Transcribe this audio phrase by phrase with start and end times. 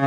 [0.00, 0.06] В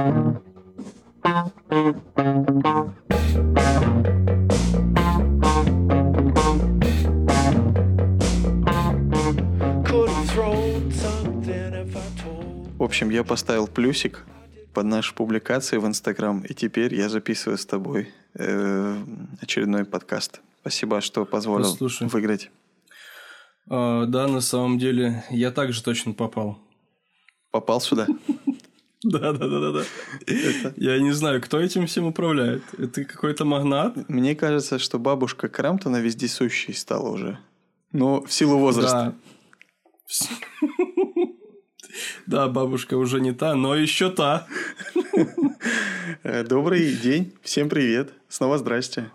[12.80, 14.26] общем, я поставил плюсик
[14.74, 18.98] под нашей публикацией в Инстаграм, и теперь я записываю с тобой э,
[19.42, 20.42] очередной подкаст.
[20.62, 22.08] Спасибо, что позволил Послушай.
[22.08, 22.50] выиграть.
[23.70, 26.58] А, да, на самом деле, я также точно попал.
[27.52, 28.08] Попал сюда.
[29.04, 29.84] Да, да, да, да, да.
[30.78, 32.64] Я не знаю, кто этим всем управляет.
[32.78, 34.10] Это какой-то магнат?
[34.10, 37.38] Мне кажется, что бабушка Крамптона вездесущей стала уже.
[37.92, 39.14] Но в силу возраста.
[40.10, 40.28] Да.
[42.26, 44.48] Да, бабушка уже не та, но еще та.
[46.24, 48.14] Э, Добрый день, всем привет.
[48.30, 49.12] Снова здрасте.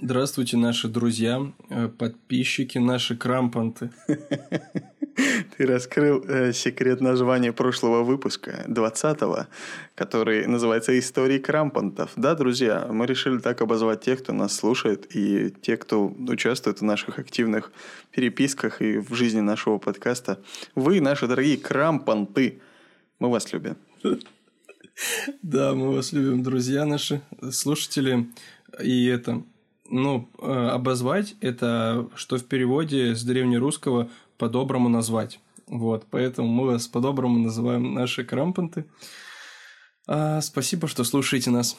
[0.00, 3.90] Здравствуйте, наши друзья, э, подписчики, наши крампанты.
[5.56, 9.46] Ты раскрыл э, секрет названия прошлого выпуска, 20-го,
[9.94, 12.12] который называется «Истории крампантов».
[12.16, 16.84] Да, друзья, мы решили так обозвать тех, кто нас слушает, и те, кто участвует в
[16.84, 17.72] наших активных
[18.10, 20.40] переписках и в жизни нашего подкаста.
[20.74, 22.60] Вы, наши дорогие крампанты,
[23.18, 23.76] мы вас любим.
[25.42, 27.20] Да, мы вас любим, друзья наши,
[27.52, 28.26] слушатели.
[28.82, 29.44] И это,
[29.88, 35.40] ну, э, обозвать это, что в переводе с древнерусского по-доброму назвать.
[35.66, 38.86] Вот, поэтому мы вас по-доброму называем наши крампанты.
[40.06, 41.76] А, спасибо, что слушаете нас.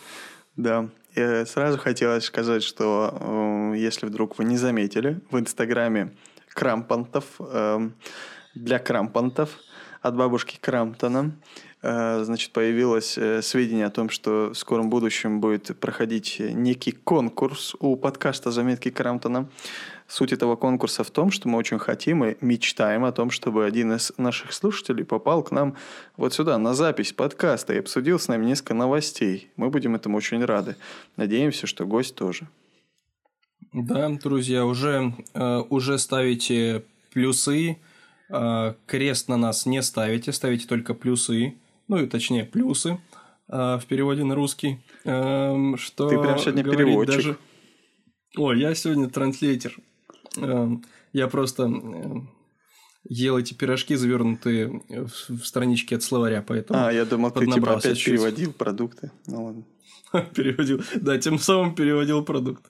[0.55, 6.15] Да, и сразу хотелось сказать, что э, если вдруг вы не заметили, в Инстаграме
[6.49, 7.89] Крампантов, э,
[8.55, 9.57] для Крампантов
[10.01, 11.31] от бабушки Крамптона,
[11.81, 17.75] э, значит, появилось э, сведение о том, что в скором будущем будет проходить некий конкурс
[17.79, 19.49] у подкаста «Заметки Крамптона».
[20.07, 23.93] Суть этого конкурса в том, что мы очень хотим и мечтаем о том, чтобы один
[23.93, 25.75] из наших слушателей попал к нам
[26.17, 29.51] вот сюда, на запись подкаста, и обсудил с нами несколько новостей.
[29.55, 30.77] Мы будем этому очень рады.
[31.15, 32.47] Надеемся, что гость тоже.
[33.71, 37.75] Да, друзья, уже, э, уже ставите плюсы, э,
[38.85, 41.55] крест на нас не ставите, ставите только плюсы,
[41.87, 42.99] ну и точнее плюсы
[43.47, 44.79] э, в переводе на русский.
[45.05, 47.15] Эм, что Ты прям сегодня переводчик.
[47.15, 47.37] даже-
[48.37, 49.75] Ой, я сегодня транслейтер.
[50.37, 52.29] Эм, Я просто эм,
[53.09, 57.97] ел эти пирожки, завернутые в странички от словаря, поэтому А, я думал, ты типа опять
[57.97, 58.05] чуть.
[58.13, 59.11] переводил продукты.
[59.25, 59.63] Ну ладно.
[60.35, 60.83] переводил.
[60.95, 62.63] Да, тем самым переводил продукт.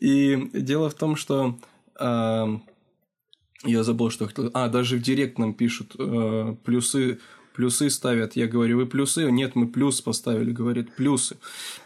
[0.00, 1.56] И дело в том, что
[2.00, 2.60] а,
[3.64, 4.50] я забыл, что хотел.
[4.54, 7.18] А, даже в директ нам пишут э, плюсы.
[7.54, 8.36] Плюсы ставят.
[8.36, 9.28] Я говорю, вы плюсы?
[9.32, 11.38] Нет, мы плюс поставили, говорит, плюсы.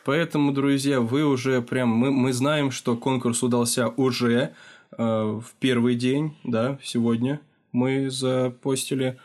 [0.04, 1.88] Поэтому, друзья, вы уже прям...
[1.88, 4.52] Мы, мы знаем, что конкурс удался уже
[4.90, 7.40] э, в первый день, да, сегодня
[7.72, 9.18] мы запостили.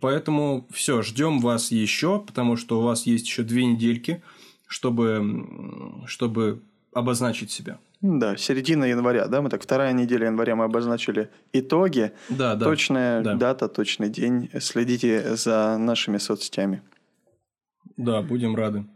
[0.00, 4.22] Поэтому все, ждем вас еще, потому что у вас есть еще две недельки,
[4.68, 6.62] чтобы, чтобы
[6.92, 7.80] обозначить себя.
[8.02, 12.12] Да, середина января, да, мы так, вторая неделя января мы обозначили итоги.
[12.30, 12.64] Да, да.
[12.64, 13.34] Точная да.
[13.34, 14.50] дата, точный день.
[14.58, 16.82] Следите за нашими соцсетями.
[17.98, 18.86] Да, будем рады.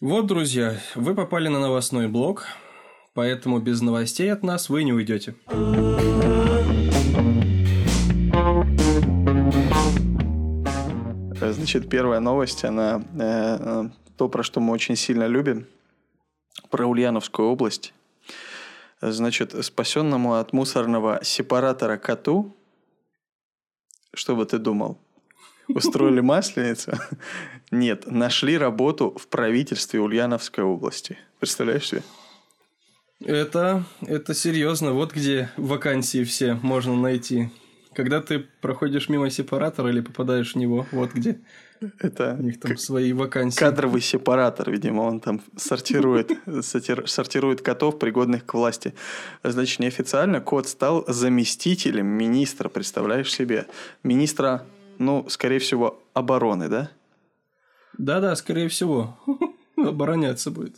[0.00, 2.46] Вот, друзья, вы попали на новостной блок,
[3.14, 5.36] поэтому без новостей от нас вы не уйдете.
[11.40, 13.84] Значит, первая новость, она э, э,
[14.16, 15.66] то, про что мы очень сильно любим,
[16.70, 17.94] про Ульяновскую область.
[19.00, 22.56] Значит, спасенному от мусорного сепаратора коту,
[24.14, 24.98] что бы ты думал,
[25.68, 26.92] устроили масленицу?
[27.70, 31.18] Нет, нашли работу в правительстве Ульяновской области.
[31.40, 32.02] Представляешь себе?
[33.20, 34.92] Это, это серьезно.
[34.92, 37.50] Вот где вакансии все можно найти.
[37.94, 41.40] Когда ты проходишь мимо сепаратора или попадаешь в него, вот где
[41.98, 43.58] Это у них там свои вакансии.
[43.58, 48.94] кадровый сепаратор, видимо, он там сортирует, сортир- сортирует котов, пригодных к власти.
[49.42, 53.66] Значит, неофициально кот стал заместителем министра, представляешь себе?
[54.02, 54.64] Министра,
[54.98, 56.90] ну, скорее всего, обороны, да?
[57.98, 59.18] Да-да, скорее всего.
[59.76, 60.76] Обороняться будет.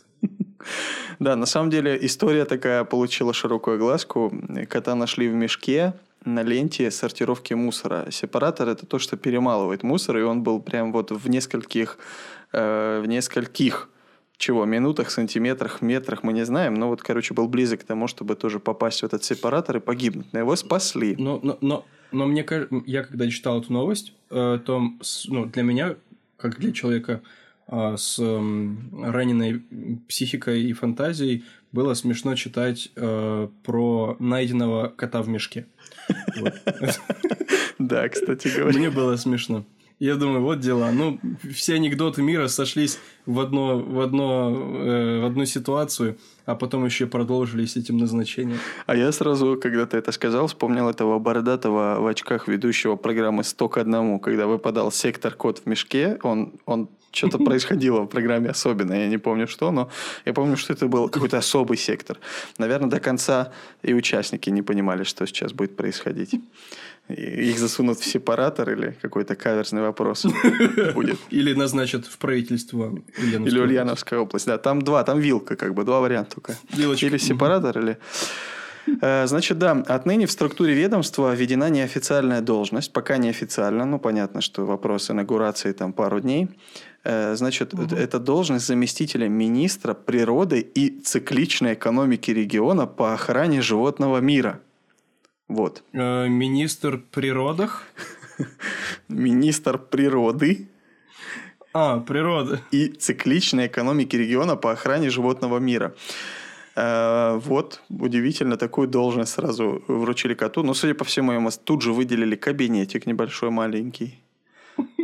[1.19, 4.31] Да, на самом деле история такая получила широкую огласку.
[4.69, 5.93] Кота нашли в мешке
[6.25, 8.07] на ленте сортировки мусора.
[8.11, 11.97] Сепаратор– это то, что перемалывает мусор, и он был прям вот в нескольких,
[12.51, 13.89] э, в нескольких
[14.37, 18.35] чего, минутах, сантиметрах, метрах, мы не знаем, но вот, короче, был близок к тому, чтобы
[18.35, 20.27] тоже попасть в этот сепаратор и погибнуть.
[20.31, 21.15] Но его спасли.
[21.17, 24.81] Но, но, но, но мне кажется, я когда читал эту новость, э, то
[25.27, 25.95] ну, для меня,
[26.37, 27.21] как для человека
[27.69, 29.61] а, с м, раненой
[30.07, 31.43] психикой и фантазией,
[31.77, 35.67] было смешно читать э, про найденного кота в мешке.
[37.77, 38.79] Да, кстати говоря.
[38.79, 39.63] Мне было смешно.
[39.99, 40.91] Я думаю, вот дела.
[40.91, 41.19] Ну,
[41.53, 47.05] все анекдоты мира сошлись в, одно, в, одно, э, в одну ситуацию, а потом еще
[47.05, 48.57] продолжились этим назначением.
[48.87, 53.69] А я сразу, когда ты это сказал, вспомнил этого бородатого в очках ведущего программы «Сто
[53.69, 58.93] к одному», когда выпадал сектор «Кот в мешке», он, он что-то происходило в программе особенно,
[58.93, 59.89] я не помню что, но
[60.25, 62.17] я помню, что это был какой-то особый сектор.
[62.57, 63.51] Наверное, до конца
[63.83, 66.41] и участники не понимали, что сейчас будет происходить.
[67.09, 70.25] Их засунут в сепаратор или какой-то каверзный вопрос
[70.93, 71.19] будет.
[71.29, 74.45] Или назначат в правительство Ульяновской Или Ульяновская область.
[74.45, 76.57] Да, там два, там вилка, как бы, два варианта только.
[76.75, 77.97] Или сепаратор, или...
[79.01, 84.65] Э, значит, да, отныне в структуре ведомства введена неофициальная должность, пока неофициально, ну, понятно, что
[84.65, 86.49] вопрос инаугурации там пару дней.
[87.03, 87.95] Э, значит, угу.
[87.95, 94.59] это должность заместителя министра природы и цикличной экономики региона по охране животного мира–
[95.47, 95.83] вот.
[95.93, 97.83] Министр природах?
[99.07, 100.67] Министр природы.
[101.73, 102.59] А, природы.
[102.71, 105.95] И цикличной экономики региона по охране животного мира.
[106.77, 110.61] Э, вот, удивительно, такую должность сразу вручили коту.
[110.61, 114.19] Но, судя по всему, ему тут же выделили кабинетик небольшой, маленький.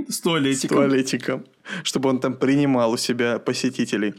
[0.07, 0.77] С туалетиком.
[0.77, 1.45] С туалетиком.
[1.83, 4.13] Чтобы он там принимал у себя посетителей.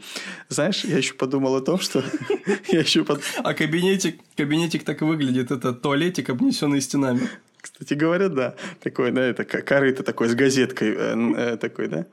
[0.49, 2.03] Знаешь, я еще подумал о том, что...
[2.67, 3.21] я еще под...
[3.37, 5.51] А кабинетик, кабинетик так и выглядит.
[5.51, 7.29] Это туалетик, обнесенный стенами.
[7.61, 8.55] Кстати говоря, да.
[8.81, 12.05] Такой, да, это корыто такой с газеткой э, э, такой, да,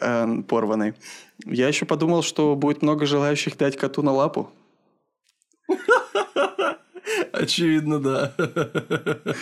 [0.00, 0.94] э, порванной.
[1.44, 4.50] Я еще подумал, что будет много желающих дать коту на лапу.
[7.32, 8.32] Очевидно, да.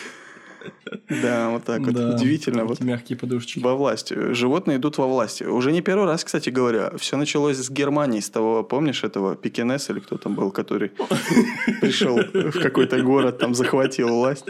[1.09, 1.97] Да, вот так вот.
[2.15, 2.65] Удивительно.
[2.65, 3.59] Вот мягкие подушечки.
[3.59, 4.33] Во власти.
[4.33, 5.45] Животные идут во власти.
[5.45, 6.93] Уже не первый раз, кстати говоря.
[6.97, 10.89] Все началось с Германии, с того, помнишь, этого Пекинес или кто там был, который
[11.81, 14.47] пришел в какой-то город, там захватил власть.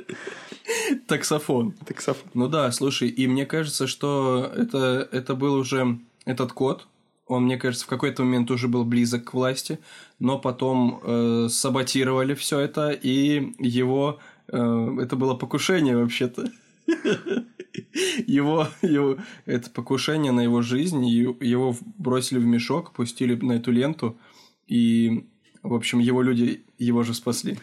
[1.07, 1.73] Таксофон.
[1.87, 2.31] Таксофон.
[2.35, 6.87] Ну да, слушай, и мне кажется, что это, это был уже этот код,
[7.27, 9.79] он, мне кажется, в какой-то момент уже был близок к власти,
[10.19, 14.19] но потом э, саботировали все это, и его
[14.49, 16.51] это было покушение вообще-то.
[18.27, 24.17] Его, его, это покушение на его жизнь, его бросили в мешок, пустили на эту ленту,
[24.67, 25.27] и,
[25.63, 27.59] в общем, его люди его же спасли.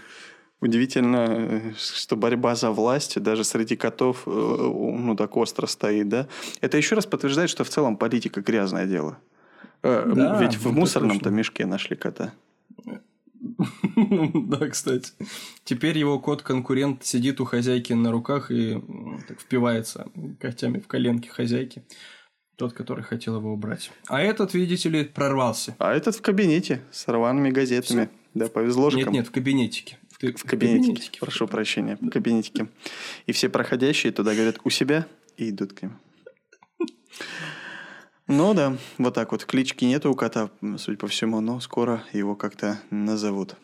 [0.62, 6.28] Удивительно, что борьба за власть даже среди котов э, ну так остро стоит, да?
[6.62, 9.18] Это еще раз подтверждает, что в целом политика грязное дело.
[9.82, 12.34] Э, да, Ведь в мусорном-то мешке нашли кота.
[14.34, 15.14] Да, кстати.
[15.64, 18.82] Теперь его кот-конкурент сидит у хозяйки на руках и
[19.28, 20.08] так впивается
[20.40, 21.84] когтями в коленки хозяйки.
[22.58, 23.92] Тот, который хотел его убрать.
[24.08, 25.76] А этот, видите ли, прорвался.
[25.80, 28.06] А этот в кабинете с рваными газетами.
[28.06, 28.10] Все.
[28.34, 29.98] Да, повезло Нет, нет, в кабинетике.
[30.12, 30.48] В, в кабинетике.
[30.48, 31.20] кабинетике.
[31.20, 32.68] Прошу прощения, в кабинетике.
[33.26, 35.08] И все проходящие туда говорят у себя
[35.38, 35.98] и идут к ним.
[38.34, 39.44] Ну да, вот так вот.
[39.44, 43.58] Клички нету у кота, судя по всему, но скоро его как-то назовут.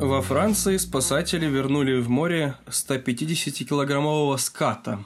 [0.00, 5.04] Во Франции спасатели вернули в море 150-килограммового ската.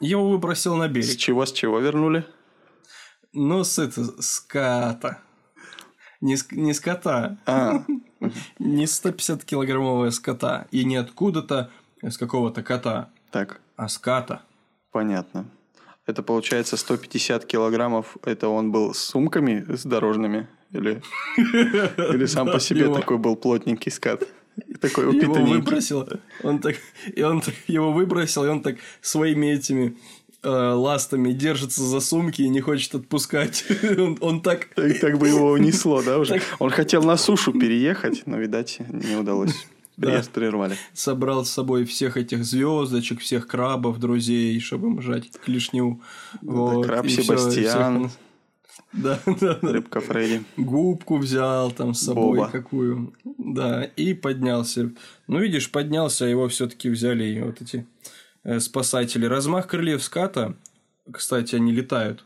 [0.00, 1.10] Его выбросил на берег.
[1.10, 2.26] С чего, с чего вернули?
[3.32, 5.20] Ну, с это, ската.
[6.20, 7.38] Не, не скота.
[7.46, 7.84] А.
[8.58, 10.66] Не 150-килограммового скота.
[10.72, 11.70] И не откуда-то
[12.02, 13.10] с какого-то кота.
[13.30, 13.60] Так.
[13.76, 14.42] А с ката.
[14.92, 15.46] Понятно.
[16.06, 18.16] Это получается 150 килограммов.
[18.24, 20.48] Это он был с сумками с дорожными?
[20.72, 21.02] Или,
[21.36, 24.22] или сам по себе такой был плотненький скат?
[24.80, 26.08] Такой его выбросил,
[26.42, 26.76] он так,
[27.14, 29.96] и он так, его выбросил, и он так своими этими
[30.42, 33.64] э, ластами держится за сумки и не хочет отпускать.
[33.98, 34.68] он, он так...
[34.74, 35.00] так...
[35.00, 36.42] Так бы его унесло, да, уже?
[36.58, 39.66] Он хотел на сушу переехать, но, видать, не удалось.
[40.00, 40.22] Да.
[40.32, 40.76] прервали.
[40.92, 46.00] Собрал с собой всех этих звездочек, всех крабов, друзей, чтобы им жать клешню.
[46.42, 46.86] Вот.
[46.86, 48.10] Краб Себастьян.
[48.92, 49.72] Да, да, да.
[49.72, 50.42] Рыбка Фредди.
[50.56, 52.50] Губку взял там с собой Боба.
[52.50, 53.12] какую.
[53.38, 54.90] Да, и поднялся.
[55.26, 57.86] Ну, видишь, поднялся, его все-таки взяли вот эти
[58.42, 59.26] э, спасатели.
[59.26, 60.56] Размах крыльев ската,
[61.10, 62.24] кстати, они летают.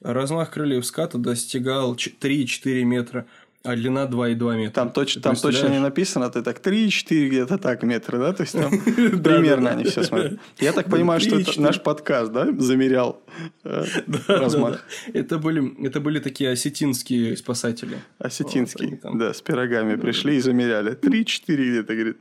[0.00, 3.26] Размах крыльев ската достигал 3-4 метра.
[3.66, 4.74] А длина 2,2 метра.
[4.74, 8.32] Там, точ, там точно не написано, ты так 3-4 где-то так метра, да?
[8.32, 8.70] То есть там
[9.22, 10.38] примерно они все смотрят.
[10.58, 13.22] Я так понимаю, что это наш подкаст, да, замерял
[13.64, 13.84] э,
[14.28, 14.84] размах.
[15.12, 17.98] Это были, это были такие осетинские спасатели.
[18.18, 20.92] Осетинские, да, с пирогами пришли и замеряли.
[20.92, 22.18] 3-4 где-то, говорит.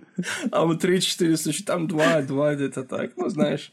[0.51, 3.71] А вот 3-4, слушай, там 2, 2 где-то так, ну знаешь.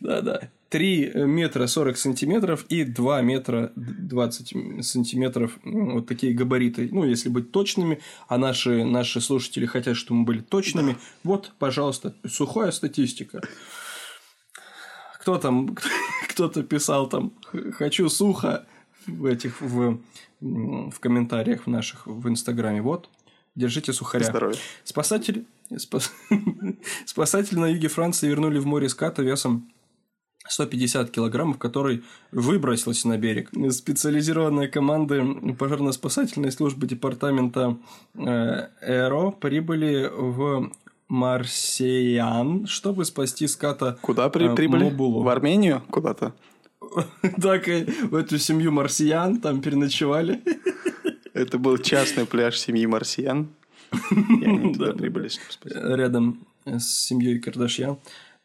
[0.00, 0.50] Да-да.
[0.68, 5.58] 3 метра 40 сантиметров и 2 метра 20 сантиметров.
[5.64, 6.88] Ну, вот такие габариты.
[6.92, 10.92] Ну, если быть точными, а наши, наши слушатели хотят, чтобы мы были точными.
[10.92, 10.98] Да.
[11.24, 13.40] Вот, пожалуйста, сухая статистика.
[15.20, 15.74] Кто там,
[16.28, 17.32] кто-то писал там,
[17.72, 18.66] хочу сухо
[19.06, 19.98] в этих, в,
[20.40, 22.82] в комментариях в наших в Инстаграме.
[22.82, 23.08] Вот,
[23.54, 24.26] держите сухаря.
[24.26, 24.58] Здоровья.
[24.84, 25.46] Спасатели,
[25.78, 26.12] спас,
[27.06, 29.70] спасатели на юге Франции вернули в море ската весом
[30.48, 32.02] 150 килограммов, который
[32.32, 33.50] выбросился на берег.
[33.70, 35.22] Специализированные команды
[35.58, 37.76] пожарно-спасательной службы департамента
[38.14, 40.70] э, ЭРО прибыли в
[41.08, 44.84] Марсеян, чтобы спасти ската Куда при, э, прибыли?
[44.84, 45.22] Мобулу.
[45.22, 46.34] В Армению куда-то?
[47.40, 50.42] Так и в эту семью марсиан там переночевали.
[51.34, 53.48] Это был частный пляж семьи марсиан.
[54.12, 55.30] И они туда прибыли,
[55.64, 57.98] Рядом с семьей Кардашьян.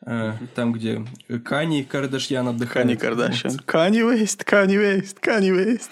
[0.05, 1.05] Э, там, где
[1.43, 2.87] Кани Кардашьян отдыхает.
[2.87, 3.57] Кани Кардашьян.
[3.65, 5.91] Кани Вест, Кани Вест, Кани Вест.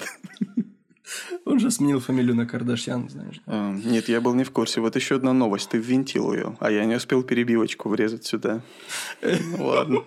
[1.46, 3.42] Он же сменил фамилию на Кардашьян, знаешь.
[3.46, 4.80] А, нет, я был не в курсе.
[4.82, 5.70] Вот еще одна новость.
[5.70, 8.62] Ты ввинтил ее, а я не успел перебивочку врезать сюда.
[9.22, 10.04] Ну, ладно.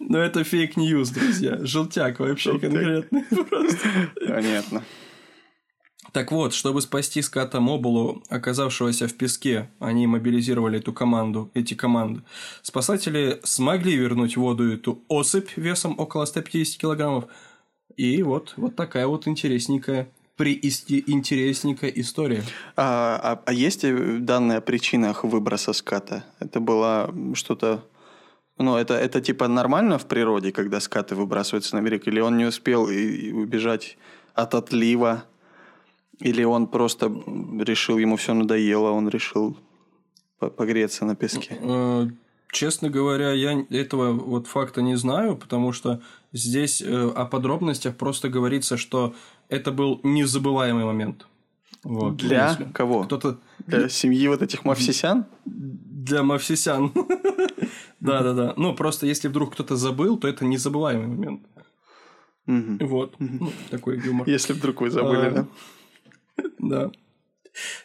[0.00, 1.58] Но это fake news, друзья.
[1.64, 3.24] Желтяк вообще конкретный.
[4.26, 4.82] Понятно.
[6.12, 12.22] Так вот, чтобы спасти ската Мобулу, оказавшегося в песке, они мобилизировали эту команду, эти команды.
[12.60, 17.24] Спасатели смогли вернуть в воду эту осыпь весом около 150 килограммов.
[17.96, 22.42] И вот, вот такая вот интересненькая интересненькая история.
[22.74, 23.84] А, а, а есть
[24.24, 26.24] данные о причинах выброса ската?
[26.40, 27.84] Это было что-то...
[28.58, 32.08] Ну, это, это типа нормально в природе, когда скаты выбрасываются на берег?
[32.08, 33.96] Или он не успел и, и убежать
[34.34, 35.24] от отлива?
[36.22, 37.06] Или он просто
[37.60, 39.56] решил, ему все надоело, он решил
[40.38, 41.58] погреться на песке?
[41.60, 42.08] Э,
[42.52, 46.00] честно говоря, я этого вот факта не знаю, потому что
[46.32, 49.14] здесь э, о подробностях просто говорится, что
[49.48, 51.26] это был незабываемый момент.
[51.84, 53.04] Вот, Для кого?
[53.04, 53.38] Кто-то...
[53.66, 55.26] Для семьи вот этих Мавсисян?
[55.44, 56.92] Для Мавсисян.
[58.00, 58.54] Да-да-да.
[58.56, 61.42] Ну, просто если вдруг кто-то забыл, то это незабываемый момент.
[62.46, 63.14] Вот.
[63.18, 64.28] Ну, такой юмор.
[64.28, 65.46] Если вдруг вы забыли, а, да?
[66.58, 66.90] Да.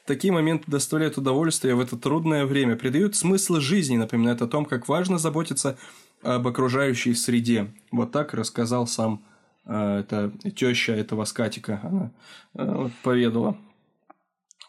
[0.06, 4.88] Такие моменты доставляют удовольствие в это трудное время, придают смысл жизни, напоминают о том, как
[4.88, 5.78] важно заботиться
[6.22, 7.74] об окружающей среде.
[7.92, 9.26] Вот так рассказал сам
[9.66, 11.82] э, это теща этого скатика.
[11.84, 12.12] Она
[12.56, 13.58] э, вот, поведала,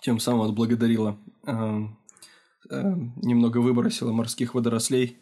[0.02, 1.16] тем самым отблагодарила,
[1.47, 1.87] э,
[2.70, 5.16] э, немного выбросила морских водорослей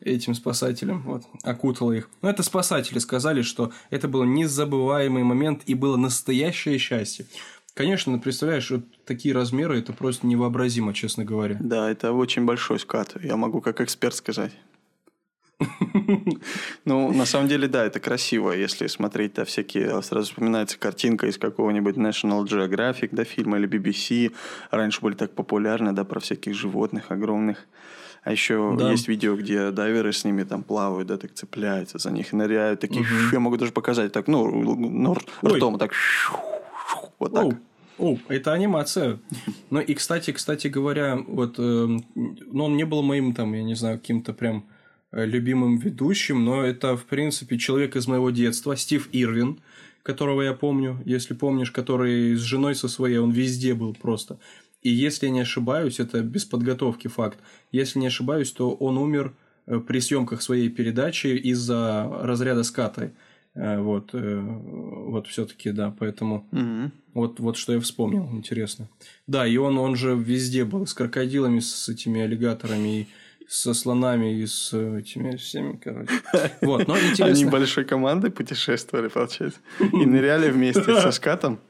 [0.00, 2.08] этим спасателям, вот, окутала их.
[2.22, 7.26] Но это спасатели сказали, что это был незабываемый момент и было настоящее счастье.
[7.78, 11.56] Конечно, представляешь, вот такие размеры, это просто невообразимо, честно говоря.
[11.60, 13.14] Да, это очень большой скат.
[13.22, 14.50] Я могу как эксперт сказать.
[16.84, 18.50] Ну, на самом деле, да, это красиво.
[18.50, 20.02] Если смотреть, да, всякие...
[20.02, 24.32] Сразу вспоминается картинка из какого-нибудь National Geographic, да, фильма или BBC.
[24.72, 27.68] Раньше были так популярны, да, про всяких животных огромных.
[28.24, 28.90] А еще да.
[28.90, 32.80] есть видео, где дайверы с ними там плавают, да, так цепляются за них, ныряют.
[32.80, 33.32] Такие, угу.
[33.32, 35.92] я могу даже показать так, ну, ну ртом так,
[37.20, 37.44] вот так.
[37.44, 37.67] Оу.
[37.98, 39.18] О, это анимация.
[39.70, 41.62] Ну и, кстати, кстати говоря, вот, э,
[42.14, 44.66] ну, он не был моим, там, я не знаю, каким-то прям
[45.10, 49.60] э, любимым ведущим, но это, в принципе, человек из моего детства, Стив Ирвин,
[50.04, 54.38] которого я помню, если помнишь, который с женой со своей, он везде был просто.
[54.82, 57.38] И если я не ошибаюсь, это без подготовки факт,
[57.72, 59.34] если не ошибаюсь, то он умер
[59.66, 63.10] э, при съемках своей передачи из-за разряда ската.
[63.58, 66.92] Э, вот, э, вот все-таки, да, поэтому угу.
[67.12, 68.88] вот, вот что я вспомнил, интересно.
[69.26, 73.08] Да, и он, он же везде был, с крокодилами, с этими аллигаторами, и
[73.48, 76.12] со слонами, и с этими всеми, короче.
[76.60, 77.26] Вот, но интересно.
[77.26, 81.58] Они большой командой путешествовали, получается, и ныряли вместе со скатом.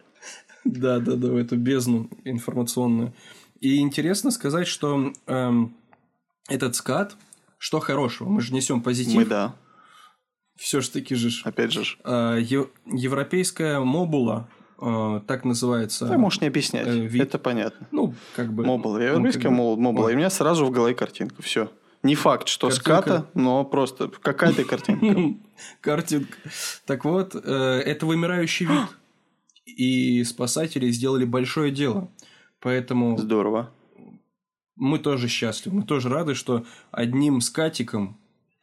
[0.64, 3.14] Да, да, да, в эту бездну информационную.
[3.60, 5.74] И интересно сказать, что эм,
[6.50, 7.16] этот скат,
[7.56, 9.14] что хорошего, мы же несем позитив.
[9.14, 9.54] Мы да
[10.58, 11.30] все ж таки же.
[11.44, 11.84] Опять же.
[12.04, 14.48] А, европейская мобула,
[14.78, 16.06] а, так называется.
[16.08, 16.86] Ты можешь не объяснять.
[16.86, 17.22] Э, вид.
[17.22, 17.86] Это понятно.
[17.92, 18.64] Ну, как бы.
[18.64, 18.98] Мобула.
[18.98, 19.82] Европейская ну, как бы...
[19.82, 20.08] мобула.
[20.08, 21.40] И у меня сразу в голове картинка.
[21.42, 21.70] Все.
[22.02, 23.02] Не факт, что картинка...
[23.02, 25.38] ската, но просто какая-то картинка.
[25.80, 26.36] Картинка.
[26.86, 28.88] Так вот, э, это вымирающий вид.
[29.64, 32.08] И спасатели сделали большое дело.
[32.60, 33.18] Поэтому...
[33.18, 33.70] Здорово.
[34.76, 35.78] Мы тоже счастливы.
[35.78, 38.20] Мы тоже рады, что одним скатиком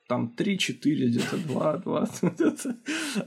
[0.08, 2.10] там 3-4, где-то 2, 2.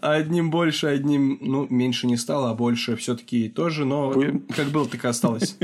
[0.01, 4.13] Одним больше, одним, ну, меньше не стало, а больше все-таки тоже, но
[4.55, 5.57] как было, так и осталось.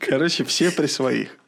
[0.00, 1.38] Короче, все при своих.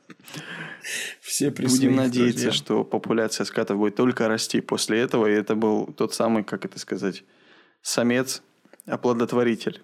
[1.20, 2.52] Все при Будем своих, надеяться, друзья.
[2.52, 6.78] что популяция скатов будет только расти после этого, и это был тот самый, как это
[6.78, 7.24] сказать,
[7.82, 8.42] самец,
[8.86, 9.82] оплодотворитель.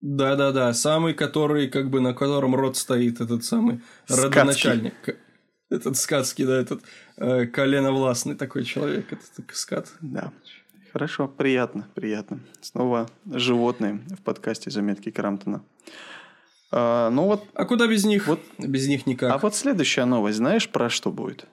[0.00, 4.24] Да-да-да, самый, который, как бы, на котором род стоит, этот самый Скатский.
[4.28, 5.16] родоначальник.
[5.68, 6.82] Этот скатский, да, этот
[7.16, 9.88] э, коленовластный такой человек, этот скат.
[10.00, 10.32] Да.
[10.92, 12.38] Хорошо, приятно, приятно.
[12.60, 15.62] Снова животные в подкасте «Заметки Крамптона».
[16.70, 18.28] А, ну вот, А куда без них?
[18.28, 18.40] Вот.
[18.58, 19.32] Без них никак.
[19.32, 21.46] а вот следующая новость, знаешь, про что будет?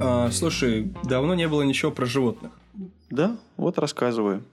[0.00, 2.52] А, слушай, давно не было ничего про животных.
[3.10, 4.44] Да, вот рассказываю.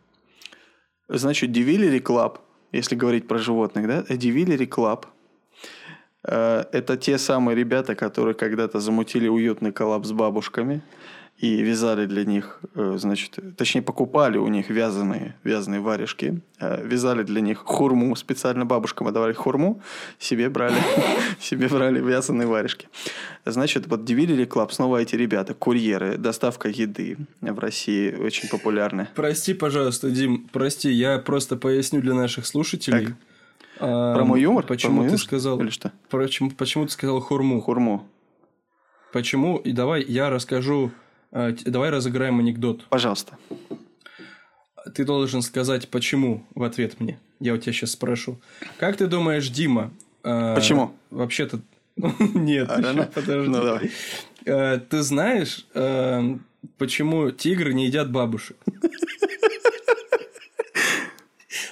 [1.07, 2.39] Значит, Divilleri Club,
[2.74, 5.06] если говорить про животных, да, Divilleri Club
[6.27, 10.82] э, это те самые ребята, которые когда-то замутили уютный коллаб с бабушками
[11.38, 17.24] и вязали для них, э, значит, точнее покупали у них вязаные, вязаные варежки, э, вязали
[17.24, 19.82] для них хурму, специально бабушкам отдавали хурму,
[20.20, 20.78] себе брали,
[21.40, 22.88] себе брали вязаные варежки.
[23.46, 29.10] Значит, вот Divilleri Club, снова эти ребята, курьеры, доставка еды в России очень популярны.
[29.16, 33.08] Прости, пожалуйста, Дим, прости, я просто поясню для наших слушателей.
[33.08, 33.16] Так.
[33.80, 34.66] А, Про мой юмор?
[34.66, 35.20] Почему мой ты юмор?
[35.20, 35.60] сказал?
[35.60, 35.92] Или что?
[36.10, 37.60] Почему, почему ты сказал хурму?
[37.60, 38.08] Хурму.
[39.12, 39.58] Почему?
[39.58, 40.92] И давай я расскажу.
[41.34, 42.86] А, Давай разыграем анекдот.
[42.90, 43.38] Пожалуйста.
[44.96, 47.20] Ты должен сказать почему в ответ мне.
[47.40, 48.40] Я у тебя сейчас спрошу.
[48.78, 49.92] Как ты думаешь, Дима?
[50.24, 50.94] а, Почему?
[51.10, 51.60] Вообще-то
[51.98, 52.70] нет.
[52.70, 53.50] А, ща, подожди.
[53.50, 53.92] Ну, давай.
[54.80, 55.66] Ты знаешь,
[56.78, 58.58] почему тигры не едят бабушек?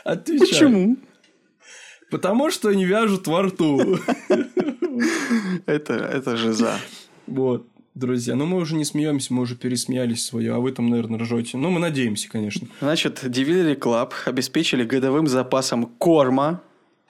[0.04, 0.48] Отвечай.
[0.48, 0.98] Почему?
[2.10, 3.80] Потому что они вяжут во рту.
[5.66, 6.78] Это, это жиза.
[7.26, 8.36] Вот, друзья.
[8.36, 11.58] Ну, мы уже не смеемся, мы уже пересмеялись свое, а вы там, наверное, ржете.
[11.58, 12.68] Ну, мы надеемся, конечно.
[12.80, 16.62] Значит, Divilleri Club обеспечили годовым запасом корма.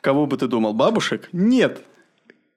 [0.01, 1.29] Кого бы ты думал, бабушек?
[1.31, 1.83] Нет.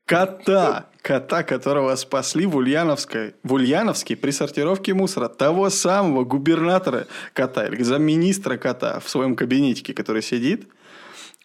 [0.07, 0.87] Кота.
[1.03, 5.29] Кота, которого спасли в Ульяновской, в Ульяновске при сортировке мусора.
[5.29, 10.67] Того самого губернатора кота, или замминистра кота в своем кабинетике, который сидит.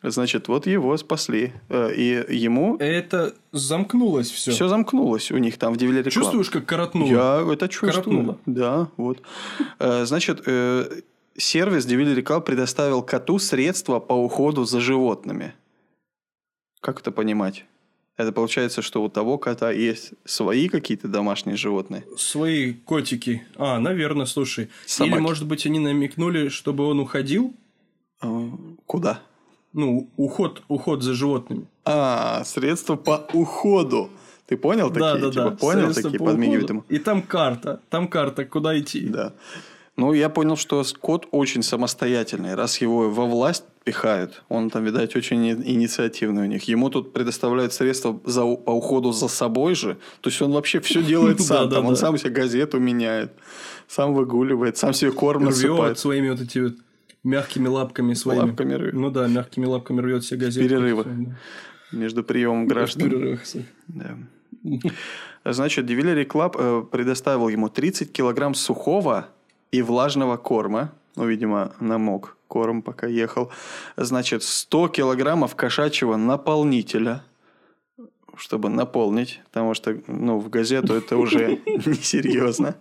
[0.01, 1.51] Значит, вот его спасли.
[1.68, 4.51] Э, И ему Это замкнулось все.
[4.51, 6.10] все замкнулось у них там в Club.
[6.10, 7.10] Чувствуешь, как коротнуло?
[7.10, 7.92] Я это чувствую.
[8.03, 8.38] Коротнуло.
[8.46, 9.22] Да, вот.
[9.79, 11.01] Э, Значит, э,
[11.38, 15.53] сервис Divilleri Club предоставил коту средства по уходу за животными.
[16.81, 17.66] Как это понимать?
[18.16, 22.05] Это получается, что у того кота есть свои какие-то домашние животные.
[22.18, 23.44] Свои котики.
[23.55, 24.70] А, наверное, слушай.
[24.85, 25.14] Собаки.
[25.14, 27.53] Или, может быть, они намекнули, чтобы он уходил?
[28.85, 29.22] Куда?
[29.74, 31.66] Ну, уход, уход за животными.
[31.86, 34.10] А, средства по уходу.
[34.48, 35.00] Ты понял такие?
[35.01, 35.51] да, да, Типа, да.
[35.51, 36.20] понял Средства такие?
[36.20, 36.74] по Подмигивает уходу.
[36.74, 36.84] ему.
[36.90, 37.79] И там карта.
[37.90, 39.08] Там карта, куда идти.
[39.08, 39.34] Да.
[39.96, 42.55] Ну, я понял, что кот очень самостоятельный.
[42.55, 46.64] Раз его во власть пихают, он там, видать, очень инициативный у них.
[46.64, 49.98] Ему тут предоставляют средства за, по уходу за собой же.
[50.22, 51.70] То есть он вообще все делает сам.
[51.70, 53.34] Там он сам себе газету меняет,
[53.88, 56.00] сам выгуливает, сам себе корм насыпает.
[56.00, 56.74] своими вот эти вот
[57.24, 58.42] мягкими лапками своими.
[58.50, 58.94] Лапками рвет.
[58.94, 60.68] Ну да, мягкими лапками рвет все газеты.
[60.68, 61.05] перерывах.
[61.08, 61.36] Всё, да.
[61.98, 63.10] Между приемом В граждан.
[63.10, 63.42] перерывах.
[63.88, 64.18] Да.
[65.46, 69.27] Значит, Divilleri Club э, предоставил ему 30 килограмм сухого
[69.72, 70.92] и влажного корма.
[71.16, 73.51] Ну, видимо, намок корм, пока ехал.
[73.98, 77.24] Значит, 100 килограммов кошачьего наполнителя,
[78.39, 82.75] чтобы наполнить, потому что, ну, в газету это уже несерьезно.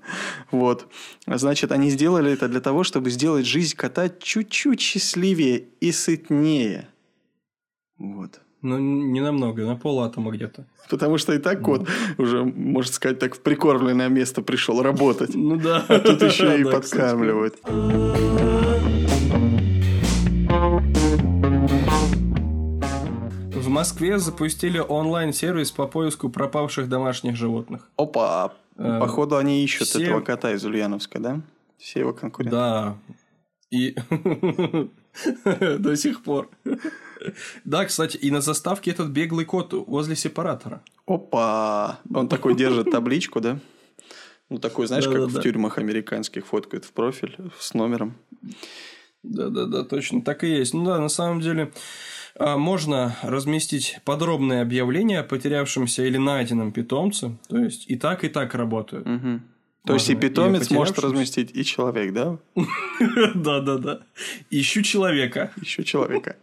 [0.51, 0.87] Вот.
[1.27, 6.89] Значит, они сделали это для того, чтобы сделать жизнь кота чуть-чуть счастливее и сытнее.
[7.99, 8.41] Вот.
[8.63, 10.67] Ну, не намного, на пол атома где-то.
[10.91, 15.35] Потому что и так кот уже, можно сказать, так в прикормленное место пришел работать.
[15.35, 15.85] Ну да.
[15.89, 17.57] А тут еще и подкармливают.
[23.79, 27.89] Москве запустили онлайн-сервис по поиску пропавших домашних животных.
[27.97, 31.41] Опа, Э, походу они ищут все- этого кота из Ульяновска, да?
[31.79, 32.55] Все его конкуренты.
[32.57, 32.97] Да.
[33.71, 33.97] И
[35.79, 36.49] до сих пор.
[37.65, 40.81] Да, кстати, и на заставке этот беглый кот возле сепаратора.
[41.07, 43.59] Опа, он такой держит табличку, да?
[44.49, 48.15] Ну, такой, знаешь, как в тюрьмах американских фоткают в профиль с номером.
[49.25, 50.73] Да-да-да, точно так и есть.
[50.73, 51.73] Ну да, на самом деле
[52.39, 57.37] можно разместить подробное объявление о потерявшемся или найденном питомце.
[57.49, 59.07] То есть и так, и так работают.
[59.07, 59.43] Мгм.
[59.85, 62.39] То есть и Можно и питомец может разместить, и человек, да?
[63.35, 64.01] Да-да-да.
[64.51, 66.37] Ищу человека Еще человека.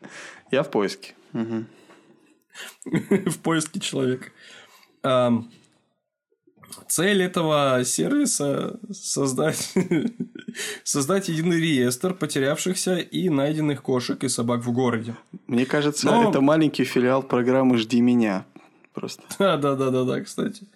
[0.52, 1.14] Я в поиске.
[2.86, 4.32] В поиске человека.
[6.88, 9.74] Цель этого сервиса создать,
[10.84, 15.16] создать единый реестр потерявшихся и найденных кошек и собак в городе.
[15.48, 16.30] Мне кажется, Но...
[16.30, 18.46] это маленький филиал программы «Жди меня».
[18.94, 19.24] Просто.
[19.40, 20.68] Да, да, да, да, да, кстати.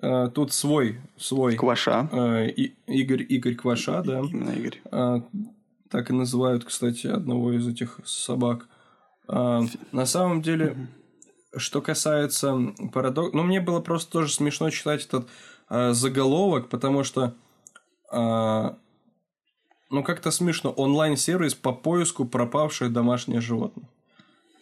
[0.00, 1.56] А, тут свой, свой.
[1.56, 2.08] Кваша.
[2.12, 4.20] А, Игорь, Игорь Кваша, да.
[4.20, 4.80] Именно Игорь.
[4.90, 5.22] А,
[5.90, 8.68] так и называют, кстати, одного из этих собак.
[9.28, 10.76] На самом деле,
[11.56, 12.56] что касается
[12.92, 13.36] парадокса...
[13.36, 15.28] Ну, мне было просто тоже смешно читать этот
[15.68, 17.34] э, заголовок, потому что...
[18.12, 18.74] Э,
[19.90, 20.70] ну, как-то смешно.
[20.70, 23.86] Онлайн-сервис по поиску пропавших домашних животных.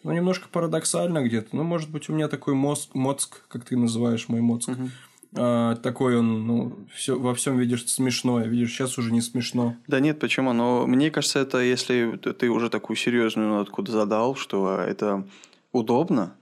[0.04, 1.56] Ну, немножко парадоксально где-то.
[1.56, 4.68] Ну, может быть, у меня такой мозг, мозг как ты называешь мой мозг.
[4.68, 4.90] Угу.
[5.36, 8.44] А, такой он, ну, все, во всем видишь смешное.
[8.44, 9.74] Видишь, сейчас уже не смешно.
[9.88, 10.52] Да нет, почему?
[10.52, 15.26] Но мне кажется, это если ты уже такую серьезную нотку задал, что это
[15.72, 16.36] удобно,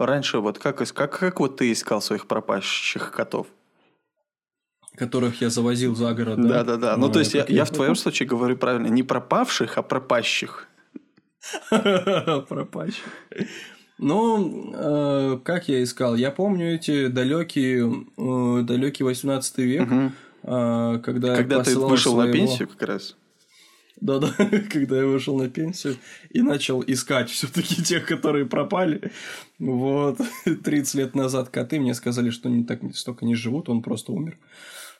[0.00, 3.46] Раньше вот как, как, как вот ты искал своих пропащих котов?
[4.96, 6.48] Которых я завозил за город, да?
[6.48, 6.96] Да-да-да.
[6.96, 8.86] Ну, ну, то есть, я, я в твоем случае говорю правильно.
[8.86, 10.68] Не пропавших, а пропащих.
[12.48, 13.04] Пропащих.
[13.98, 16.14] Ну, э, как я искал?
[16.16, 20.12] Я помню эти далекие, э, далекий 18 век, угу.
[20.42, 22.26] э, когда Когда ты вышел своего...
[22.26, 23.16] на пенсию как раз.
[24.00, 24.32] Да-да,
[24.72, 25.96] когда я вышел на пенсию
[26.30, 29.12] и начал искать все-таки тех, которые пропали.
[29.58, 34.12] Вот, 30 лет назад коты мне сказали, что они так столько не живут, он просто
[34.12, 34.38] умер.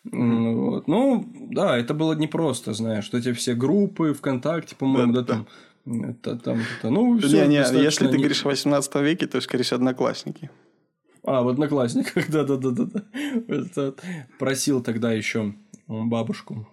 [0.07, 0.55] Mm-hmm.
[0.55, 0.88] Вот.
[0.88, 5.46] Ну, да, это было непросто, знаешь, что эти все группы ВКонтакте, по-моему, да, да, там
[5.87, 9.64] это, там, это, ну, все не, не, если ты говоришь в 18 веке, то, скорее
[9.64, 10.51] всего, одноклассники.
[11.25, 13.95] А, в одноклассниках, да-да-да-да.
[14.38, 15.55] Просил тогда еще
[15.87, 16.69] бабушку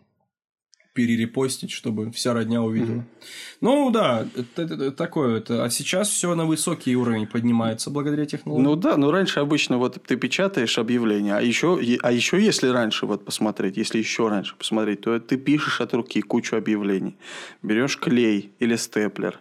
[0.98, 2.96] перерепостить, чтобы вся родня увидела.
[2.96, 3.28] Mm-hmm.
[3.62, 5.64] Ну да, это, это, такое это.
[5.64, 8.64] А сейчас все на высокий уровень поднимается благодаря технологиям.
[8.68, 13.06] Ну да, но раньше обычно вот ты печатаешь объявление, а еще, а еще если раньше
[13.06, 17.16] вот посмотреть, если еще раньше посмотреть, то ты пишешь от руки кучу объявлений,
[17.62, 19.40] берешь клей или степлер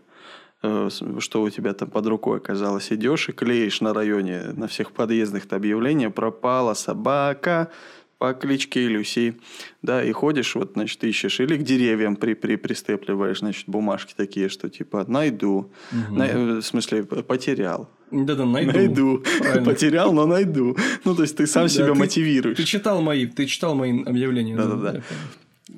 [0.63, 0.91] э,
[1.21, 5.45] что у тебя там под рукой оказалось, идешь и клеишь на районе, на всех подъездных
[5.51, 7.71] объявления, пропала собака,
[8.19, 9.37] по кличке Люси,
[9.83, 14.49] да, и ходишь, вот, значит, ищешь, или к деревьям при, при, пристепливаешь, значит, бумажки такие,
[14.49, 16.17] что типа найду, угу.
[16.17, 17.91] на, э, в смысле потерял.
[18.11, 18.73] Да-да, найду.
[18.73, 19.25] Найду.
[19.65, 20.77] Потерял, но найду.
[21.05, 22.57] Ну, то есть ты сам себя мотивируешь.
[22.57, 24.57] Ты читал мои, ты читал мои объявления.
[24.57, 25.03] Да-да-да.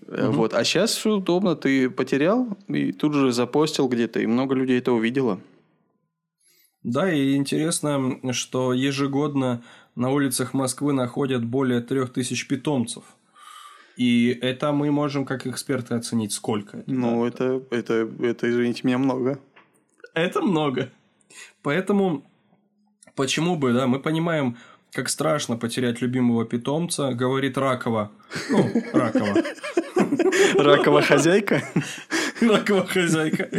[0.07, 0.33] Угу.
[0.33, 0.55] Вот.
[0.55, 1.57] А сейчас все удобно.
[1.57, 5.40] Ты потерял и тут же запостил где-то, и много людей это увидело.
[6.83, 9.62] Да, и интересно, что ежегодно
[9.98, 13.02] на улицах Москвы находят более трех тысяч питомцев.
[13.96, 16.90] И это мы можем как эксперты оценить, сколько это.
[16.90, 19.40] Ну, это, это, это, извините меня, много.
[20.14, 20.92] Это много.
[21.62, 22.24] Поэтому,
[23.16, 24.56] почему бы, да, мы понимаем,
[24.92, 28.12] как страшно потерять любимого питомца, говорит Ракова.
[28.50, 29.34] Ну, Ракова.
[30.54, 31.61] Ракова хозяйка?
[32.40, 33.50] Ракова хозяйка.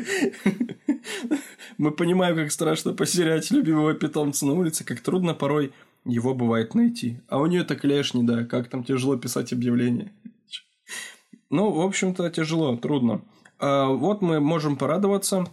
[1.77, 5.73] Мы понимаем, как страшно потерять любимого питомца на улице, как трудно порой
[6.05, 7.19] его бывает найти.
[7.27, 10.11] А у нее так клешни, да, как там тяжело писать объявление.
[11.49, 13.21] Ну, в общем-то, тяжело, трудно.
[13.59, 15.45] А вот мы можем порадоваться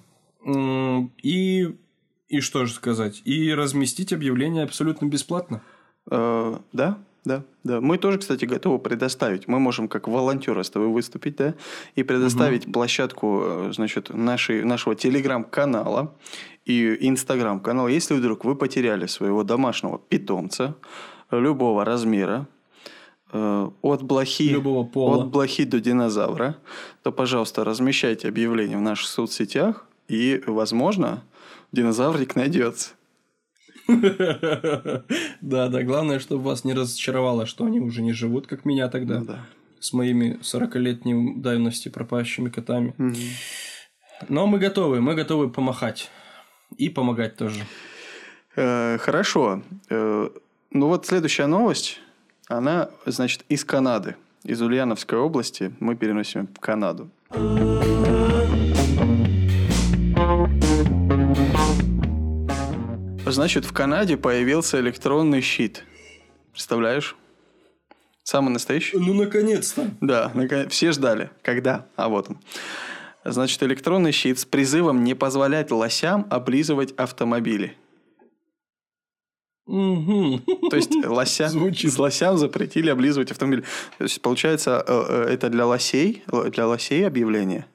[0.46, 1.76] и,
[2.28, 5.62] и что же сказать, и разместить объявление абсолютно бесплатно.
[6.10, 7.80] Э, да, да, да.
[7.80, 9.48] Мы тоже, кстати, готовы предоставить.
[9.48, 11.54] Мы можем как волонтеры с тобой выступить, да,
[11.96, 12.72] и предоставить угу.
[12.72, 16.14] площадку, э, значит, нашей, нашего телеграм-канала
[16.64, 17.88] и инстаграм-канала.
[17.88, 20.76] Если вдруг вы потеряли своего домашнего питомца
[21.32, 22.46] любого размера,
[23.32, 25.24] э, от блохи, Любого пола.
[25.24, 26.56] от блохи до динозавра,
[27.02, 31.24] то, пожалуйста, размещайте объявление в наших соцсетях, и, возможно,
[31.72, 32.90] динозаврик найдется.
[33.88, 39.20] Да, да, главное, чтобы вас не разочаровало, что они уже не живут, как меня тогда.
[39.20, 39.36] Ну
[39.86, 42.94] с моими 40-летней давности пропащими котами.
[44.28, 46.10] Но мы готовы, мы готовы помахать.
[46.76, 47.60] И помогать тоже.
[48.56, 49.62] Э, хорошо.
[49.88, 50.28] Э,
[50.70, 52.00] ну вот следующая новость,
[52.48, 54.16] она, значит, из Канады.
[54.42, 57.10] Из Ульяновской области мы переносим в Канаду.
[63.26, 65.84] Значит, в Канаде появился электронный щит.
[66.52, 67.16] Представляешь?
[68.22, 68.96] Самый настоящий?
[68.96, 69.90] Ну, наконец-то.
[70.00, 70.72] Да, наконец.
[70.72, 71.30] все ждали.
[71.42, 71.86] Когда?
[71.96, 72.38] А вот он.
[73.24, 77.76] Значит, электронный щит с призывом не позволять лосям облизывать автомобили.
[79.66, 80.42] Угу.
[80.70, 83.64] То есть лося, с лосям запретили облизывать автомобиль.
[83.98, 87.66] То есть, получается, э, э, это для лосей, для лосей объявление?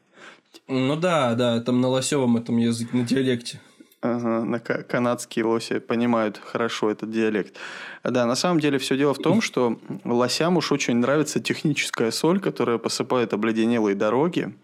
[0.69, 3.59] Ну да, да, там на лосевом этом языке, на диалекте.
[4.01, 7.57] Ага, на канадские лоси понимают хорошо этот диалект.
[8.03, 12.39] Да, на самом деле все дело в том, что лосям уж очень нравится техническая соль,
[12.39, 14.55] которая посыпает обледенелые дороги.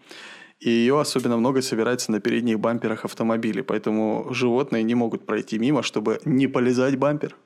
[0.58, 3.62] И ее особенно много собирается на передних бамперах автомобилей.
[3.62, 7.36] Поэтому животные не могут пройти мимо, чтобы не полезать бампер.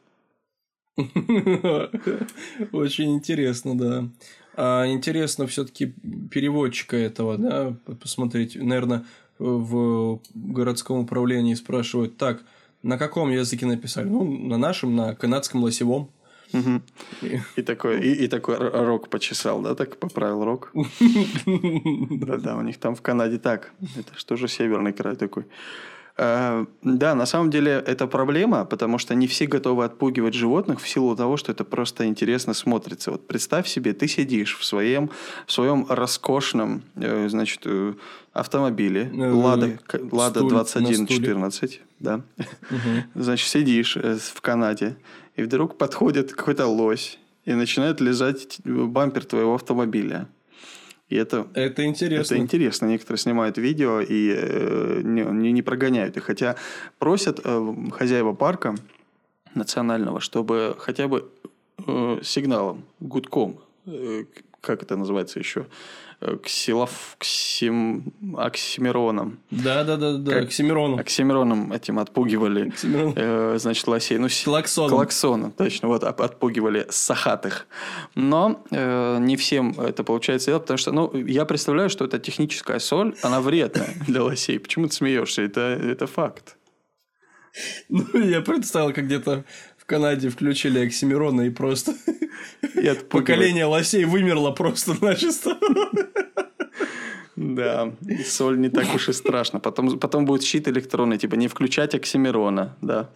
[2.73, 4.09] Очень интересно, да.
[4.55, 5.95] А интересно все-таки
[6.31, 8.57] переводчика этого, да, посмотреть.
[8.57, 9.05] Наверное,
[9.39, 12.43] в городском управлении спрашивают, так,
[12.83, 14.09] на каком языке написали?
[14.09, 16.11] Ну, на нашем, на канадском лосевом.
[16.53, 16.83] Угу.
[17.23, 20.73] И, и такой, и, и такой рок почесал, да, так поправил рок.
[22.11, 23.73] Да-да, у них там в Канаде так.
[23.97, 25.47] Это что же северный край такой.
[26.19, 30.89] Э, да, на самом деле это проблема, потому что не все готовы отпугивать животных в
[30.89, 33.11] силу того, что это просто интересно смотрится.
[33.11, 35.11] Вот представь себе, ты сидишь в своем,
[35.47, 37.95] в своем роскошном, э, значит, э,
[38.33, 39.79] автомобиле Лада,
[40.11, 42.23] Лада 2114, да.
[43.15, 44.97] Значит, сидишь в Канаде,
[45.37, 50.29] и вдруг подходит какой-то лось и начинает лизать бампер твоего автомобиля.
[51.13, 52.35] И это, это интересно.
[52.35, 52.87] Это интересно.
[52.87, 56.25] Некоторые снимают видео и э, не, не прогоняют их.
[56.25, 56.57] Хотя
[56.99, 58.75] просят э, хозяева парка
[59.55, 61.29] национального, чтобы хотя бы
[61.87, 64.25] э, сигналом, гудком, э,
[64.63, 65.67] как это называется еще,
[66.43, 69.39] ксилов, ксим, оксимироном.
[69.51, 70.99] Да, да, да, да, оксимироном.
[70.99, 72.73] Оксимироном этим отпугивали,
[73.17, 74.19] э, значит, лосей.
[74.19, 74.91] Ну, клаксоном.
[74.91, 77.67] Клаксоном, точно, вот, отпугивали сахатых.
[78.15, 82.79] Но э, не всем это получается делать, потому что, ну, я представляю, что эта техническая
[82.79, 84.59] соль, она вредная для лосей.
[84.59, 85.43] Почему ты смеешься?
[85.43, 86.57] Это, это факт.
[87.89, 89.45] Ну, я представил, как где-то
[89.93, 91.95] Канаде включили Оксимирона и просто
[92.75, 95.59] и поколение лосей вымерло просто начисто.
[97.37, 97.93] Да,
[98.27, 99.61] соль не так уж и страшно.
[99.61, 103.11] Потом, потом будет щит электронный, типа не включать Оксимирона, да.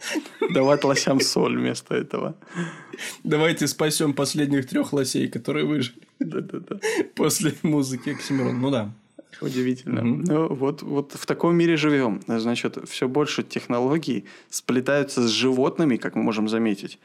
[0.53, 2.35] Давать лосям соль вместо этого.
[3.25, 6.03] Давайте спасем последних трех лосей, которые выжили.
[6.19, 6.79] Да-да-да.
[7.15, 8.59] После музыки Оксимирона.
[8.59, 8.91] Ну да.
[9.41, 10.01] Удивительно.
[10.01, 10.23] Угу.
[10.27, 12.21] Ну, вот, вот в таком мире живем.
[12.27, 16.99] Значит, все больше технологий сплетаются с животными, как мы можем заметить.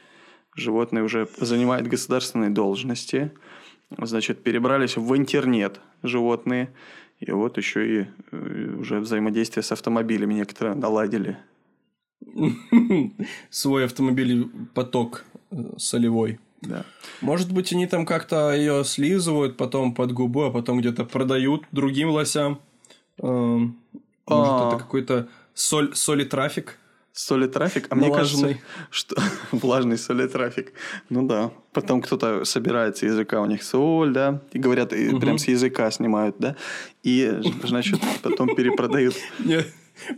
[0.56, 3.32] Животные уже занимают государственные должности.
[3.98, 6.70] Значит, перебрались в интернет животные.
[7.20, 11.38] И вот еще и э, уже взаимодействие с автомобилями некоторые наладили.
[13.50, 16.40] Свой автомобиль поток э, солевой.
[16.62, 16.86] Да.
[17.22, 22.10] Может быть, они там как-то ее слизывают потом под губу, а потом где-то продают другим
[22.10, 22.62] лосям.
[23.20, 23.78] Эм,
[24.28, 24.68] может, а.
[24.70, 26.78] это какой-то соль, соли трафик.
[27.14, 28.58] Соли трафик, а мне кажется,
[28.90, 29.16] что
[29.52, 30.72] влажный соли трафик.
[31.10, 31.52] Ну да.
[31.74, 35.92] Потом кто-то собирает с языка у них соль, да, и говорят, и прям с языка
[35.92, 36.56] снимают, да,
[37.04, 39.16] и, значит, потом перепродают.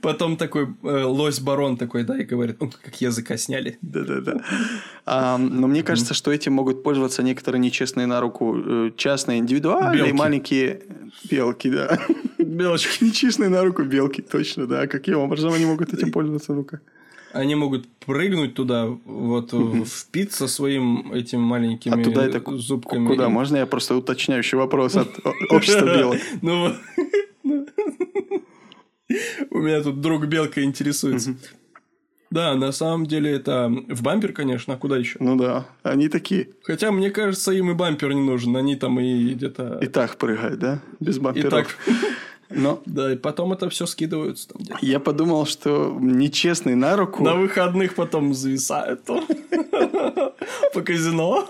[0.01, 3.77] Потом такой э, лось-барон такой, да, и говорит, как языка сняли.
[3.81, 4.41] Да-да-да.
[5.05, 9.97] А, но мне кажется, что этим могут пользоваться некоторые нечестные на руку э, частные, индивидуальные,
[9.97, 10.13] белки.
[10.13, 10.81] маленькие
[11.29, 11.99] белки, да.
[12.37, 13.03] Белочки.
[13.03, 14.87] Нечестные на руку белки, точно, да.
[14.87, 16.79] Каким образом они могут этим пользоваться, ну-ка?
[17.33, 19.53] Они могут прыгнуть туда, вот
[19.87, 23.07] впиться своим этим маленькими а туда это зубками.
[23.07, 23.27] Куда?
[23.27, 25.09] Можно я просто уточняющий вопрос от
[25.49, 26.17] общества белок?
[26.43, 26.73] Ну,
[29.49, 31.35] у меня тут друг Белка интересуется.
[32.33, 35.17] Да, на самом деле это в бампер, конечно, а куда еще?
[35.19, 36.49] Ну да, они такие.
[36.63, 39.77] Хотя, мне кажется, им и бампер не нужен, они там и где-то...
[39.83, 40.81] И так прыгают, да?
[40.99, 41.45] Без бамперов.
[41.45, 41.77] И так.
[42.49, 42.81] Но...
[42.87, 44.47] Да, и потом это все скидываются.
[44.49, 47.23] Там Я подумал, что нечестный на руку...
[47.23, 49.03] На выходных потом зависают
[50.73, 51.47] по казино.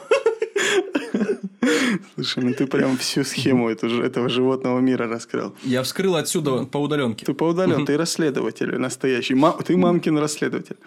[2.24, 5.54] Слушай, ну ты прям всю схему этого животного мира раскрыл.
[5.64, 7.26] Я вскрыл отсюда по удаленке.
[7.26, 9.36] Ты по удаленке, ты расследователь настоящий.
[9.66, 10.78] Ты мамкин расследователь.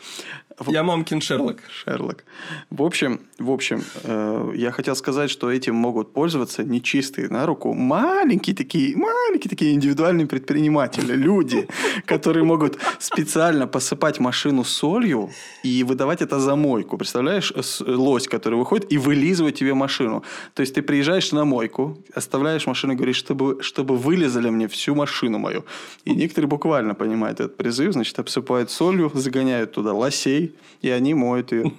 [0.67, 1.61] Я мамкин Шерлок.
[1.71, 2.25] Шерлок.
[2.71, 7.75] В общем, в общем, э, я хотел сказать, что этим могут пользоваться нечистые на руку
[7.75, 11.69] маленькие такие, маленькие такие индивидуальные предприниматели, люди,
[12.07, 15.31] которые могут специально посыпать машину солью
[15.63, 16.97] и выдавать это за мойку.
[16.97, 20.23] Представляешь, лось, который выходит и вылизывает тебе машину.
[20.55, 24.95] То есть ты приезжаешь на мойку, оставляешь машину и говоришь, чтобы, чтобы вылезали мне всю
[24.95, 25.65] машину мою.
[26.05, 31.53] И некоторые буквально понимают этот призыв, значит, обсыпают солью, загоняют туда лосей, и они моют
[31.53, 31.73] ее.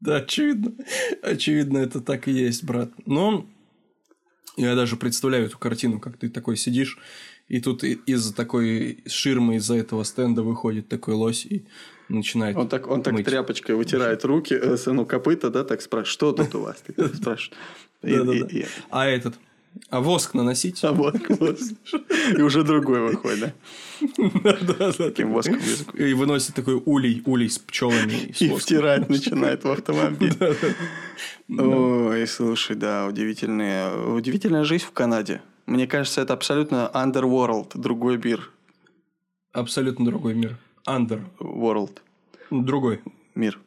[0.00, 0.72] Да, очевидно.
[1.22, 2.90] Очевидно, это так и есть, брат.
[3.06, 3.46] Но
[4.56, 6.98] я даже представляю эту картину, как ты такой сидишь,
[7.48, 11.64] и тут из-за такой ширмы, из-за этого стенда выходит такой лось и
[12.08, 13.26] начинает Он так, он так мыть.
[13.26, 16.82] тряпочкой вытирает руки, ну, копыта, да, так спрашивает, что тут у вас?
[17.14, 17.58] Спрашивает.
[18.90, 19.34] А этот,
[19.90, 20.82] А воск наносить?
[20.84, 21.16] А вот.
[22.36, 23.52] И уже другой выходит, да?
[24.44, 24.92] Да-да-да.
[24.92, 25.58] Таким воском.
[25.94, 28.34] И выносит такой улей, улей с пчелами.
[28.38, 30.34] И втирать начинает в автомобиль.
[31.58, 35.42] Ой, слушай, да, удивительная, удивительная жизнь в Канаде.
[35.66, 38.50] Мне кажется, это абсолютно underworld, другой мир.
[39.52, 40.58] Абсолютно другой мир.
[40.84, 41.24] Андер.
[41.40, 41.98] World.
[42.50, 43.00] Другой.
[43.34, 43.58] Мир.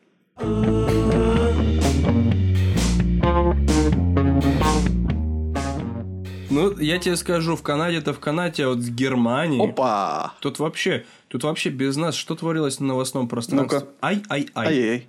[6.59, 9.69] Ну, я тебе скажу, в Канаде-то в Канаде, а вот в Германии...
[9.69, 10.33] Опа!
[10.41, 13.79] Тут вообще, тут вообще без нас что творилось на новостном пространстве?
[13.79, 13.91] Ну-ка.
[14.01, 14.67] Ай-ай-ай.
[14.67, 15.07] Ай-яй.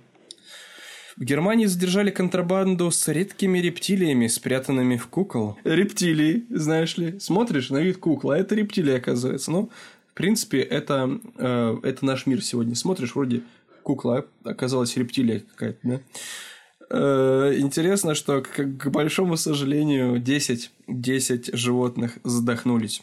[1.17, 5.57] В Германии задержали контрабанду с редкими рептилиями, спрятанными в кукол.
[5.65, 7.19] Рептилии, знаешь ли.
[7.19, 9.51] Смотришь на вид кукла, а это рептилия, оказывается.
[9.51, 9.69] Ну,
[10.11, 12.75] в принципе, это, э, это наш мир сегодня.
[12.75, 13.43] Смотришь, вроде
[13.83, 15.99] кукла, а оказалась рептилия какая-то, да?
[16.93, 23.01] Э, Интересно, что, к, к большому сожалению, 10, 10 животных задохнулись.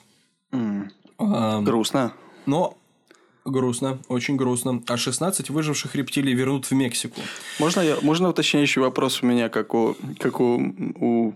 [0.53, 2.13] М, А, Грустно.
[2.47, 2.77] но
[3.45, 4.83] грустно, очень грустно.
[4.89, 7.21] А 16 выживших рептилий вернут в Мексику.
[7.59, 10.57] Можно, я, можно уточняющий вопрос у меня, как у, как у,
[11.01, 11.35] у,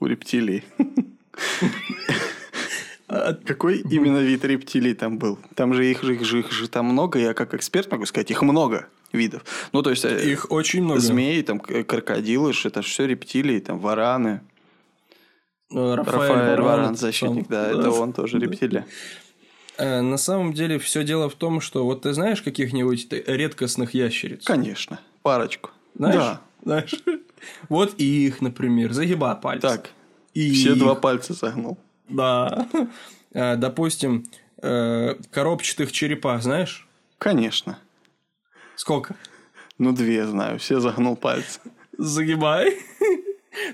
[0.00, 0.64] у рептилий?
[3.08, 5.38] А Какой именно вид рептилий там был?
[5.54, 8.30] Там же их, же- их, же, их же там много, я как эксперт могу сказать,
[8.32, 9.42] их много видов.
[9.72, 11.00] Ну, то есть, э, Их очень много.
[11.00, 14.40] змеи, там, крокодилы, это все рептилии, там, вараны.
[15.74, 18.86] Э, Рафаэль Варан, там- защитник, да, это он тоже рептилия.
[19.78, 24.44] Э, На самом деле все дело в том, что вот ты знаешь каких-нибудь редкостных ящериц?
[24.44, 25.70] Конечно, парочку.
[25.94, 26.16] Знаешь?
[26.16, 26.40] Да.
[26.62, 26.94] Знаешь?
[27.68, 29.68] Вот и их, например, загибай пальцы.
[29.68, 29.90] Так,
[30.34, 30.78] и все их.
[30.78, 31.78] два пальца согнул.
[32.08, 32.66] Да.
[33.32, 34.24] Э, Допустим,
[34.60, 36.88] коробчатых черепах, знаешь?
[37.18, 37.78] Конечно.
[38.76, 39.16] Сколько?
[39.78, 41.60] Ну, две знаю, все загнул пальцы.
[41.98, 42.78] Загибай.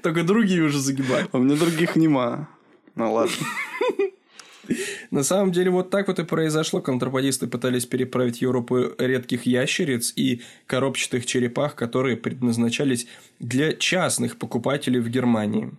[0.03, 1.27] Только другие уже загибай.
[1.33, 2.49] А у меня других нема.
[2.95, 3.35] Ну, ладно.
[5.11, 6.81] На самом деле вот так вот и произошло.
[6.81, 13.07] Контрабандисты пытались переправить в Европу редких ящериц и коробчатых черепах, которые предназначались
[13.39, 15.73] для частных покупателей в Германии.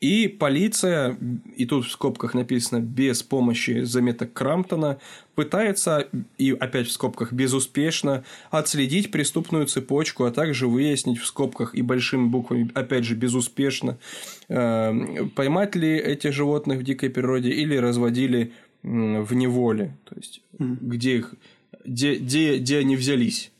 [0.00, 1.16] И полиция,
[1.56, 4.98] и тут в скобках написано без помощи заметок Крамптона,
[5.34, 11.80] пытается, и опять в скобках безуспешно, отследить преступную цепочку, а также выяснить в скобках и
[11.82, 13.98] большими буквами, опять же безуспешно,
[14.48, 18.52] э, поймать ли эти животных в дикой природе или разводили
[18.82, 19.96] в неволе.
[20.04, 21.34] То есть, где их,
[21.84, 23.50] где, где, где они взялись.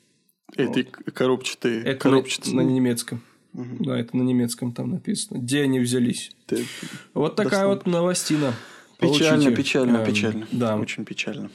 [0.57, 1.83] Эти к- коробчатые.
[1.83, 2.55] Это коробчатые.
[2.55, 3.23] на, на немецком.
[3.55, 5.39] Да, это на немецком там написано.
[5.39, 6.33] Где они взялись.
[6.47, 6.67] Ты-
[7.15, 8.53] Вот такая вот новостина.
[8.99, 9.57] Печально, Получите.
[9.57, 10.47] печально, Эм, печально.
[10.53, 11.51] Да, Очень печально.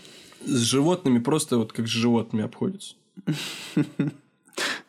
[0.45, 2.95] с животными просто вот как с животными обходятся.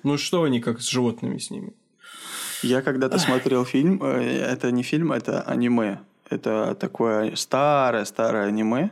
[0.02, 1.72] Ну что они как с животными с ними?
[2.62, 6.00] Я когда-то смотрел фильм, э, это не фильм, это аниме.
[6.28, 8.90] Это такое старое-старое аниме.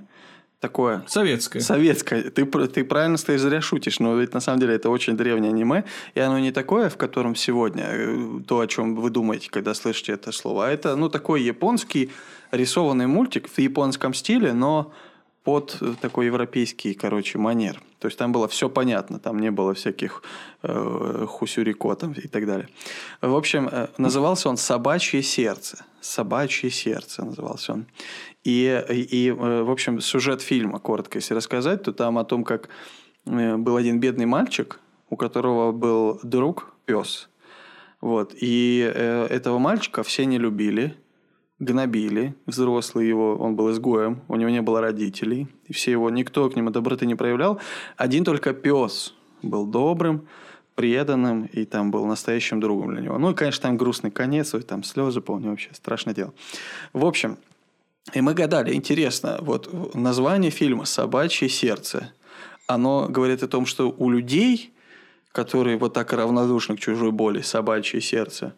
[0.61, 1.61] Такое Советское.
[1.61, 2.31] Советское.
[2.31, 5.85] Ты, ты правильно стоишь, зря шутишь, но ведь на самом деле это очень древнее аниме,
[6.15, 10.13] и оно не такое, в котором сегодня э, то, о чем вы думаете, когда слышите
[10.15, 12.11] это слово, а это, ну, такой японский
[12.51, 14.93] рисованный мультик в японском стиле, но
[15.49, 17.81] под э, такой европейский, короче, манер.
[18.01, 20.23] То есть там было все понятно, там не было всяких
[20.63, 22.69] э, хусюрико там и так далее.
[23.23, 25.87] В общем, э, назывался он «Собачье сердце».
[26.03, 27.87] «Собачье сердце» назывался он.
[28.45, 32.69] И, и, э, в общем, сюжет фильма, коротко если рассказать, то там о том, как
[33.25, 37.31] э, был один бедный мальчик, у которого был друг пес.
[38.03, 38.35] Вот.
[38.39, 40.95] И э, этого мальчика все не любили,
[41.59, 42.35] гнобили.
[42.47, 45.49] Взрослые его, он был изгоем, у него не было родителей.
[45.67, 47.61] И все его, никто к нему доброты не проявлял.
[47.97, 50.27] Один только пес был добрым,
[50.75, 53.19] преданным и там был настоящим другом для него.
[53.19, 56.33] Ну и, конечно, там грустный конец, ой, там слезы, помню, вообще страшное дело.
[56.93, 57.37] В общем,
[58.15, 62.13] и мы гадали, интересно, вот название фильма «Собачье сердце»,
[62.67, 64.73] оно говорит о том, что у людей,
[65.33, 68.55] которые вот так равнодушны к чужой боли, собачье сердце,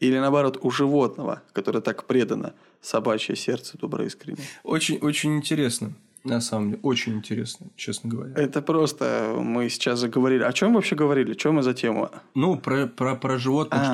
[0.00, 4.46] или наоборот, у животного, которое так предано, собачье сердце доброе искреннее.
[4.64, 5.92] Очень, очень интересно.
[6.22, 8.34] На самом деле, очень интересно, честно говоря.
[8.36, 10.42] Это просто мы сейчас заговорили.
[10.42, 11.32] О чем вообще говорили?
[11.32, 12.10] Чем мы за тему?
[12.34, 13.84] Ну, про, про, про животных, А.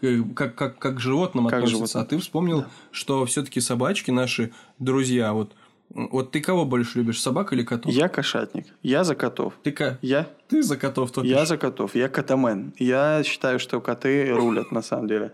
[0.00, 1.76] что э, как, как, как к животным Как относятся.
[1.78, 2.02] животным.
[2.02, 5.34] А ты вспомнил, что все-таки собачки наши друзья.
[5.34, 5.52] Вот,
[5.90, 7.92] вот ты кого больше любишь, собак или котов?
[7.92, 8.66] Я кошатник.
[8.82, 9.52] Я за котов.
[9.62, 9.98] Ты, ка...
[10.00, 11.28] Я, ты за котов топишь.
[11.30, 11.94] я за котов.
[11.94, 12.72] Я котомен.
[12.78, 15.32] Я считаю, что коты рулят на самом деле.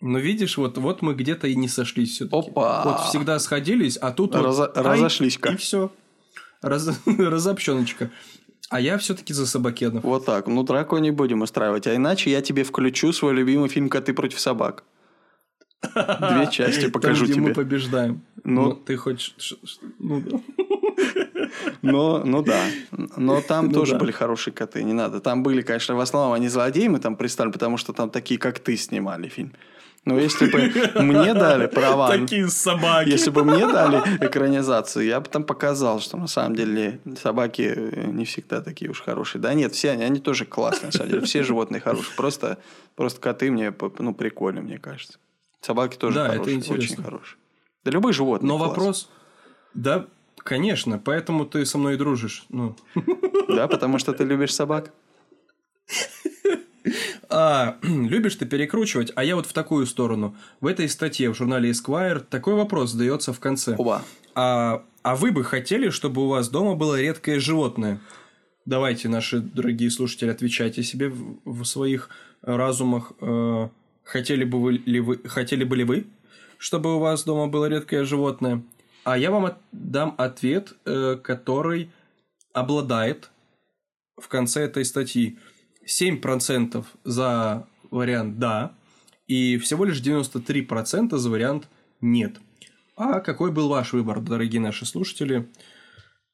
[0.00, 2.50] Но видишь, вот, вот мы где-то и не сошлись все-таки.
[2.50, 2.82] Опа!
[2.84, 5.50] Вот всегда сходились, а тут вот Разо- ай, разошлись-ка.
[5.52, 5.92] И все.
[6.62, 6.88] Раз...
[7.06, 8.10] Разобщеночка.
[8.70, 10.04] А я все-таки за собакенов.
[10.04, 10.46] Вот так.
[10.46, 11.86] Ну, драку не будем устраивать.
[11.86, 14.84] А иначе я тебе включу свой любимый фильм «Коты против собак».
[15.94, 17.48] Две части покажу Там, тебе.
[17.48, 18.22] мы побеждаем.
[18.44, 19.34] Ну- Ну, ты хочешь...
[19.98, 20.40] Ну, да.
[21.82, 22.60] Но, ну да.
[23.16, 23.98] Но там Ну тоже да.
[23.98, 25.20] были хорошие коты, не надо.
[25.20, 28.58] Там были, конечно, в основном они злодеи мы там представили, потому что там такие, как
[28.60, 29.52] ты, снимали фильм.
[30.04, 32.08] Но если бы мне дали права...
[32.08, 33.08] Такие собаки.
[33.08, 38.06] Если бы мне дали экранизацию, я бы там показал, что на самом деле собаки э,
[38.06, 39.42] не всегда такие уж хорошие.
[39.42, 41.26] Да нет, все они, они тоже классные, на самом деле.
[41.26, 42.14] Все животные хорошие.
[42.16, 42.58] Просто,
[42.96, 45.18] просто коты мне ну, прикольные, мне кажется.
[45.60, 47.04] Собаки тоже Да, это хорошие, очень интересно.
[47.04, 47.38] хорошие.
[47.84, 48.76] Да любые животные Но классные.
[48.76, 49.10] вопрос...
[49.74, 50.06] Да,
[50.38, 52.46] конечно, поэтому ты со мной и дружишь.
[52.48, 52.74] Ну,
[53.48, 54.92] Да, потому что ты любишь собак.
[57.28, 60.36] А, любишь ты перекручивать, а я вот в такую сторону.
[60.60, 63.74] В этой статье в журнале Esquire такой вопрос задается в конце.
[63.76, 64.02] Оба.
[64.34, 68.00] А, а вы бы хотели, чтобы у вас дома было редкое животное?
[68.66, 72.10] Давайте, наши дорогие слушатели, отвечайте себе в, в своих
[72.42, 73.12] разумах.
[73.20, 73.68] Э,
[74.04, 76.06] хотели, бы вы, ли вы, хотели бы ли вы,
[76.58, 78.62] чтобы у вас дома было редкое животное?
[79.04, 81.90] А я вам от- дам ответ, э, который
[82.52, 83.30] обладает
[84.20, 85.38] в конце этой статьи
[85.86, 88.74] 7% за вариант «да»,
[89.26, 91.68] и всего лишь 93% за вариант
[92.00, 92.36] «нет».
[92.96, 95.48] А какой был ваш выбор, дорогие наши слушатели?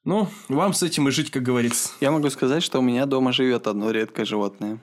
[0.03, 1.91] Ну, вам с этим и жить, как говорится.
[2.01, 4.81] Я могу сказать, что у меня дома живет одно редкое животное.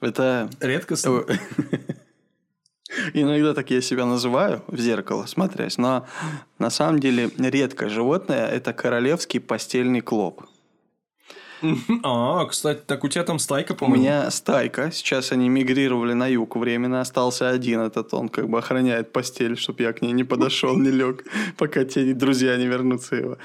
[0.00, 0.50] Это...
[0.60, 0.94] Редко.
[0.94, 1.24] Э,
[3.14, 6.06] Иногда так я себя называю в зеркало, смотрясь, но
[6.58, 10.44] на самом деле редкое животное– это королевский постельный клоп.
[12.02, 14.02] А, кстати, так у тебя там стайка, У по-моему.
[14.02, 19.12] меня стайка, сейчас они мигрировали на юг временно, остался один этот, он как бы охраняет
[19.12, 21.24] постель, чтобы я к ней не подошел, не лег,
[21.56, 23.38] пока те друзья не вернутся его.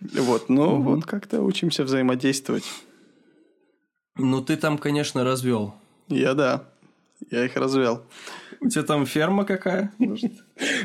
[0.00, 2.64] Вот, ну вот как-то учимся взаимодействовать.
[4.16, 5.74] Ну, ты там, конечно, развел.
[6.08, 6.64] Я да,
[7.30, 8.02] я их развел.
[8.60, 9.92] У тебя там ферма какая?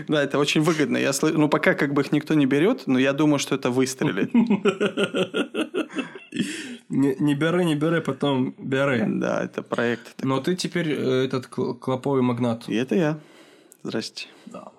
[0.08, 0.98] Да, это очень выгодно.
[0.98, 3.70] Я слы- Ну, пока как бы их никто не берет, но я думаю, что это
[3.70, 4.32] выстрелит.
[6.90, 9.04] Не, бери, не бери, потом бери.
[9.08, 10.24] Да, это проект.
[10.24, 12.68] Но ты теперь э, этот кл- клоповый магнат.
[12.68, 13.20] И это я.
[13.84, 14.28] Здрасте.
[14.48, 14.72] Да.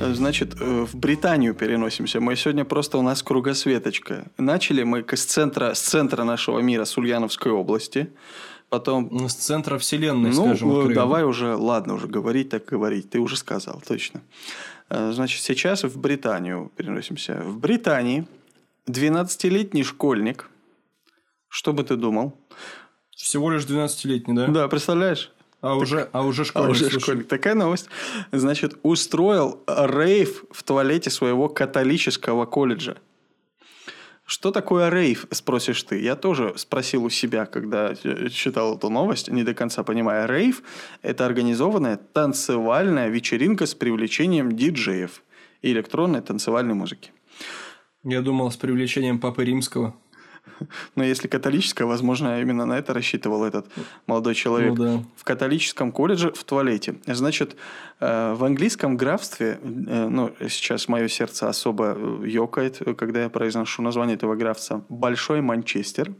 [0.00, 2.20] Значит, э, в Британию переносимся.
[2.20, 4.26] Мы сегодня просто у нас кругосветочка.
[4.36, 8.08] Начали мы с центра, с центра нашего мира, с Ульяновской области.
[8.68, 10.94] Потом Ну, С центра вселенной, ну, скажем, открыли.
[10.94, 13.08] давай уже, ладно, уже говорить, так говорить.
[13.10, 14.20] Ты уже сказал, точно.
[14.94, 17.34] Э, Значит, сейчас в Британию переносимся.
[17.42, 18.26] В Британии
[18.88, 20.48] 12-летний школьник,
[21.48, 22.36] что бы ты думал?
[23.10, 24.46] Всего лишь 12-летний, да?
[24.48, 25.30] Да, представляешь?
[25.60, 26.70] А уже, а уже А школьник.
[26.72, 27.00] уже слушай.
[27.00, 27.28] школьник.
[27.28, 27.88] Такая новость.
[28.32, 32.98] Значит, устроил рейв в туалете своего католического колледжа.
[34.26, 36.00] Что такое рейв, спросишь ты?
[36.00, 40.26] Я тоже спросил у себя, когда э, читал эту новость, не до конца понимая.
[40.26, 40.62] Рейв–
[41.02, 45.22] это организованная танцевальная вечеринка с привлечением диджеев
[45.60, 47.12] и электронной танцевальной музыки.
[48.02, 49.94] Я думал, с привлечением Папы Римского.
[50.94, 53.66] Но если католическая, возможно, именно на это рассчитывал этот
[54.06, 54.74] молодой человек.
[54.74, 55.04] Ну да.
[55.16, 56.96] В католическом колледже в туалете.
[57.06, 57.56] Значит,
[58.00, 63.82] э, в английском графстве, э, ну, сейчас мое сердце особо э, ёкает, когда я произношу
[63.82, 66.12] название этого графства, Большой Манчестер.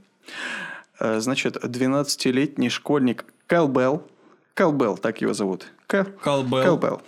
[1.01, 4.05] Значит, 12-летний школьник Кэл Белл,
[4.55, 5.67] Кэл Белл, так его зовут.
[5.89, 7.03] Кэл, Калбел Кэл Белл.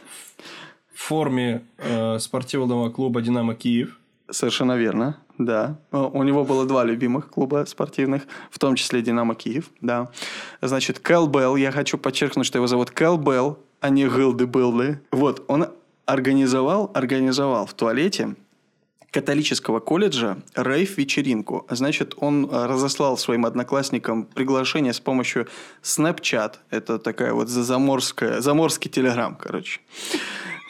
[0.92, 3.98] в форме э, спортивного клуба «Динамо Киев».
[4.30, 5.78] Совершенно верно, да.
[5.92, 10.10] О, У него было два любимых клуба спортивных, в том числе «Динамо Киев», да.
[10.60, 15.00] Значит, Кэл Белл, я хочу подчеркнуть, что его зовут Кэл Белл, а не Гилды Билды.
[15.12, 15.68] Вот, он
[16.06, 18.34] организовал, организовал в туалете
[19.10, 21.66] католического колледжа рейв-вечеринку.
[21.70, 25.48] Значит, он э, разослал своим одноклассникам приглашение с помощью
[25.82, 26.56] Snapchat.
[26.70, 29.80] Это такая вот заморская, заморский телеграм, короче.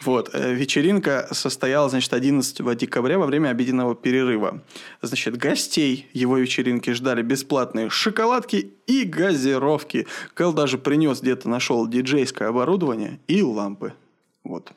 [0.03, 4.61] Вот, э, вечеринка состояла, значит, 11 декабря во время обеденного перерыва.
[5.01, 10.05] Значит, гостей его вечеринки ждали бесплатные шоколадки и газировки.
[10.35, 13.93] Кэл даже принес где-то, нашел диджейское оборудование и лампы.
[14.43, 14.71] Вот.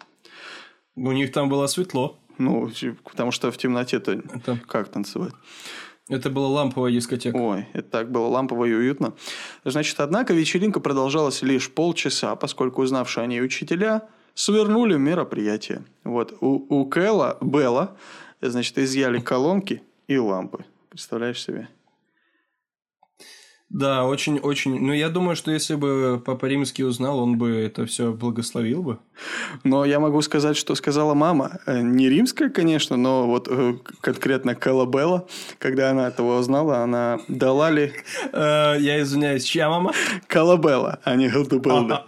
[0.97, 2.19] У них там было светло.
[2.39, 5.33] Ну, ч- потому что в темноте-то Это- как танцевать?
[6.09, 7.37] Это была ламповая дискотека.
[7.37, 9.13] Ой, это так было лампово и уютно.
[9.65, 14.09] Значит, однако вечеринка продолжалась лишь полчаса, поскольку узнавшие о ней учителя
[14.41, 15.85] свернули мероприятие.
[16.03, 17.97] Вот, у, у Кэлла, Белла,
[18.41, 20.65] значит, изъяли колонки и лампы.
[20.89, 21.69] Представляешь себе?
[23.69, 24.81] Да, очень-очень.
[24.81, 28.99] Ну, я думаю, что если бы Папа Римский узнал, он бы это все благословил бы.
[29.63, 31.61] Но я могу сказать, что сказала мама.
[31.67, 35.29] Э, не римская, конечно, но вот э, конкретно Калабелла,
[35.61, 37.93] когда она этого узнала, она дала ли...
[38.33, 39.93] Э, я извиняюсь, чья мама?
[40.27, 42.07] Калабелла, а не Галдебелда.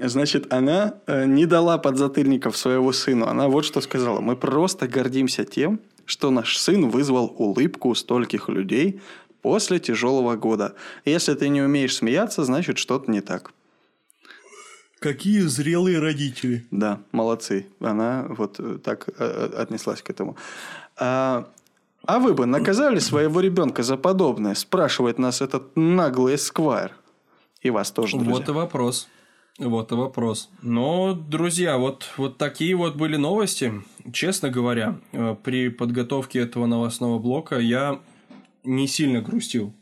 [0.00, 3.26] Значит, она не дала подзатыльников своего сыну.
[3.26, 4.20] Она вот что сказала.
[4.20, 9.00] Мы просто гордимся тем, что наш сын вызвал улыбку у стольких людей,
[9.42, 10.74] после тяжелого года.
[11.04, 13.52] Если ты не умеешь смеяться, значит что-то не так.
[14.98, 16.66] Какие зрелые родители.
[16.70, 17.66] Да, молодцы.
[17.80, 20.36] Она вот э, так э, э, отнеслась к этому.
[20.96, 21.48] А,
[22.04, 24.54] а вы бы наказали своего ребенка за подобное?
[24.54, 26.96] Спрашивает нас этот наглый эсквайр.
[27.62, 28.34] И вас тоже, друзья.
[28.34, 29.08] Вот и вопрос.
[29.58, 30.50] Вот и вопрос.
[30.62, 33.72] Но, друзья, вот, вот такие вот были новости.
[34.12, 35.00] Честно говоря,
[35.42, 38.00] при подготовке этого новостного блока я
[38.62, 39.74] не сильно грустил.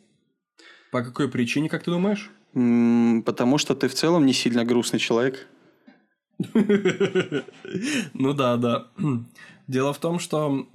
[0.93, 2.31] По какой причине, как ты думаешь?
[3.27, 5.47] Потому что ты в целом не сильно грустный человек.
[8.15, 8.89] Ну да, да.
[9.67, 10.67] Дело в том, что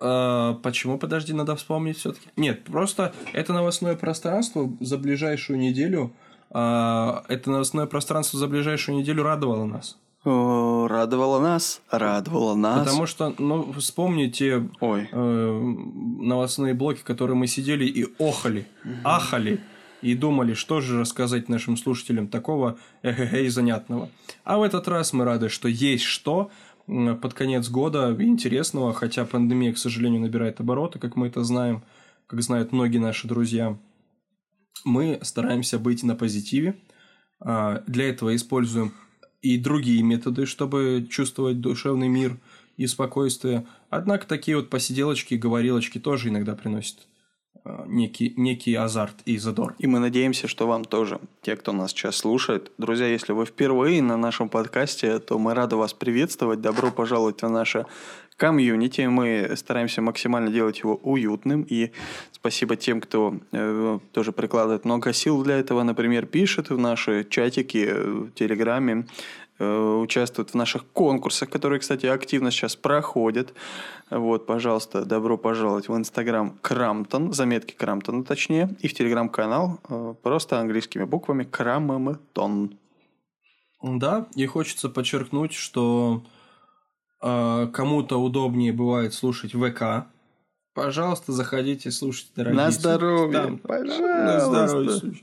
[0.00, 2.28] э, почему, подожди, надо вспомнить все-таки.
[2.36, 6.14] Нет, просто это новостное пространство за ближайшую неделю.
[6.54, 9.98] Э, это новостное пространство за ближайшую неделю радовало нас.
[10.24, 12.84] О, радовало нас, радовало нас.
[12.84, 15.08] Потому что, ну, вспомните Ой.
[15.10, 18.94] Э, новостные блоки, которые мы сидели и охали, угу.
[19.02, 19.60] ахали,
[20.00, 24.10] и думали, что же рассказать нашим слушателям такого эхе и занятного.
[24.44, 26.50] А в этот раз мы рады, что есть что
[26.86, 31.82] под конец года интересного, хотя пандемия, к сожалению, набирает обороты, как мы это знаем,
[32.26, 33.76] как знают многие наши друзья.
[34.84, 36.78] Мы стараемся быть на позитиве.
[37.40, 38.94] А, для этого используем
[39.40, 42.38] и другие методы, чтобы чувствовать душевный мир
[42.76, 43.66] и спокойствие.
[43.90, 47.06] Однако такие вот посиделочки, говорилочки тоже иногда приносят
[47.86, 49.74] некий, некий азарт и задор.
[49.78, 52.72] И мы надеемся, что вам тоже, те, кто нас сейчас слушает.
[52.78, 56.60] Друзья, если вы впервые на нашем подкасте, то мы рады вас приветствовать.
[56.60, 57.86] Добро пожаловать в наше
[58.36, 59.02] комьюнити.
[59.02, 61.62] Мы стараемся максимально делать его уютным.
[61.62, 61.92] И
[62.32, 65.82] спасибо тем, кто э, тоже прикладывает много сил для этого.
[65.82, 69.06] Например, пишет в наши чатики э, в Телеграме,
[69.62, 73.54] э, участвует в наших конкурсах, которые, кстати, активно сейчас проходят.
[74.10, 80.60] Вот, пожалуйста, добро пожаловать в Инстаграм Крамтон, заметки Крамтона точнее, и в Телеграм-канал э, просто
[80.60, 82.78] английскими буквами Крамтон.
[83.82, 86.22] Да, и хочется подчеркнуть, что
[87.22, 90.06] э, кому-то удобнее бывает слушать ВК.
[90.74, 92.56] Пожалуйста, заходите, слушайте, дорогие.
[92.56, 94.02] На здоровье, Там, пожалуйста.
[94.02, 95.22] На здоровье.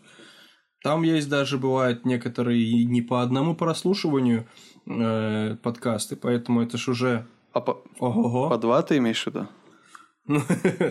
[0.83, 4.47] Там есть даже бывают некоторые не по одному прослушиванию
[4.85, 7.27] э, подкасты, поэтому это ж уже...
[7.53, 7.83] А по...
[7.99, 8.49] Ого.
[8.49, 9.47] по два ты имеешь в виду?
[10.27, 10.39] да,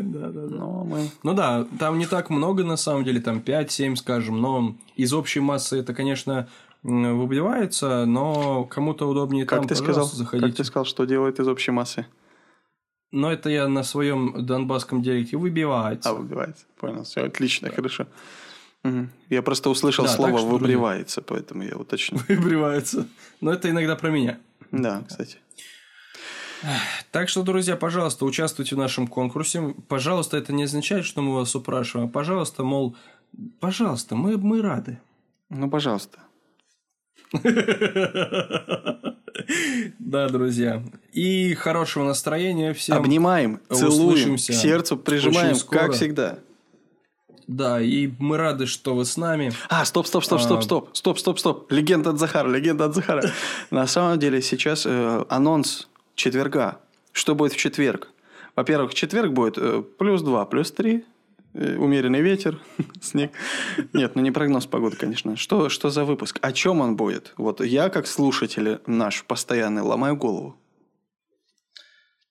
[0.00, 0.56] да, да.
[0.56, 1.10] Ну, мы...
[1.22, 5.40] ну да, там не так много на самом деле, там 5-7, скажем, но из общей
[5.40, 6.48] массы это, конечно,
[6.82, 10.48] выбивается, но кому-то удобнее как там, ты сказал, заходите.
[10.48, 12.06] Как ты сказал, что делает из общей массы?
[13.10, 16.10] Но это я на своем донбасском директе выбивается.
[16.10, 16.66] А, выбивается.
[16.78, 17.04] Понял.
[17.04, 17.74] Все отлично, да.
[17.74, 18.06] хорошо.
[18.88, 19.08] Угу.
[19.30, 22.18] Я просто услышал да, слово так, выбривается, поэтому я уточню.
[22.28, 23.06] Выбривается.
[23.40, 24.38] Но это иногда про меня.
[24.70, 25.38] Да, кстати.
[27.12, 29.74] Так что, друзья, пожалуйста, участвуйте в нашем конкурсе.
[29.88, 32.08] Пожалуйста, это не означает, что мы вас упрашиваем.
[32.08, 32.96] Пожалуйста, мол,
[33.60, 34.98] пожалуйста, мы, мы рады.
[35.50, 36.18] Ну, пожалуйста.
[39.98, 40.82] Да, друзья.
[41.12, 42.96] И хорошего настроения всем.
[42.96, 46.38] Обнимаем, целуем, к сердцу прижимаем, как всегда.
[47.48, 49.52] Да, и мы рады, что вы с нами.
[49.68, 51.72] А, стоп, стоп, стоп, стоп, а, стоп, стоп, стоп, стоп.
[51.72, 53.32] Легенда от Захара, легенда от Захара.
[53.70, 56.78] На самом деле сейчас э, анонс четверга.
[57.12, 58.08] Что будет в четверг?
[58.54, 61.04] Во-первых, четверг будет э, плюс 2, плюс 3,
[61.54, 62.60] Э, умеренный ветер,
[63.00, 63.32] снег.
[63.92, 65.36] Нет, ну не прогноз погоды, конечно.
[65.36, 66.38] Что, что за выпуск?
[66.42, 67.32] О чем он будет?
[67.36, 70.56] Вот я, как слушатель наш постоянный, ломаю голову.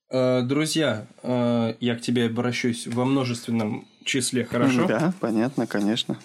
[0.10, 4.88] Друзья, я к тебе обращусь во множественном числе, хорошо?
[4.88, 6.18] Да, понятно, конечно.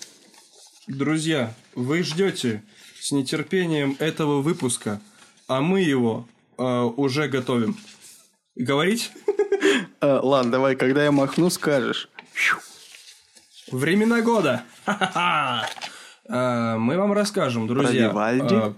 [0.86, 2.62] Друзья, вы ждете
[3.00, 5.00] с нетерпением этого выпуска,
[5.48, 6.26] а мы его
[6.56, 7.76] уже готовим.
[8.56, 9.12] Говорить?
[10.00, 12.08] Ладно, давай, когда я махну, скажешь.
[13.70, 14.64] Времена года.
[14.86, 18.10] А, мы вам расскажем, друзья.
[18.10, 18.54] Про Вивальди.
[18.54, 18.74] А,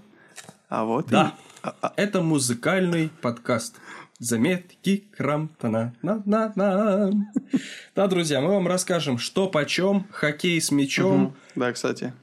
[0.69, 1.35] а вот да.
[1.63, 1.67] И...
[1.81, 3.75] А, Это музыкальный подкаст.
[4.19, 5.93] Заметки Крамтона.
[6.01, 7.11] На -на -на.
[7.95, 11.23] Да, друзья, мы вам расскажем, что почем, хоккей с мячом.
[11.23, 11.33] Угу.
[11.55, 12.13] Да, кстати.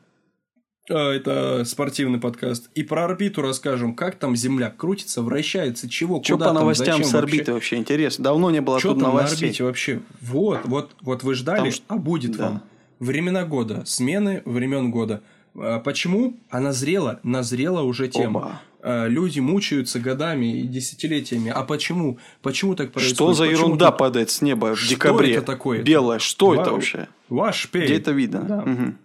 [0.88, 2.70] Это спортивный подкаст.
[2.74, 7.04] И про орбиту расскажем, как там Земля крутится, вращается, чего, Что куда по новостям там,
[7.04, 7.52] с орбиты вообще?
[7.52, 8.24] вообще интересно?
[8.24, 9.40] Давно не было Что тут там новостей.
[9.40, 10.00] на орбите вообще?
[10.20, 11.80] Вот, вот, вот вы ждали, там...
[11.88, 12.44] а будет да.
[12.48, 12.62] вам.
[12.98, 15.22] времена года, смены времен года.
[15.54, 16.36] А Почему?
[16.50, 18.38] А назрела, назрела уже тема.
[18.38, 18.60] Оба.
[18.82, 21.50] А, Люди мучаются годами и десятилетиями.
[21.50, 22.18] А почему?
[22.42, 23.16] Почему так происходит?
[23.16, 23.98] Что за Почему ерунда так?
[23.98, 25.34] падает с неба в Что декабре?
[25.34, 25.82] это такое?
[25.82, 26.18] Белое.
[26.18, 26.74] Что это Вау.
[26.74, 27.08] вообще?
[27.28, 27.84] Ваш пей.
[27.84, 28.40] Где это видно?
[28.42, 28.60] Да.
[28.62, 28.98] Мгм.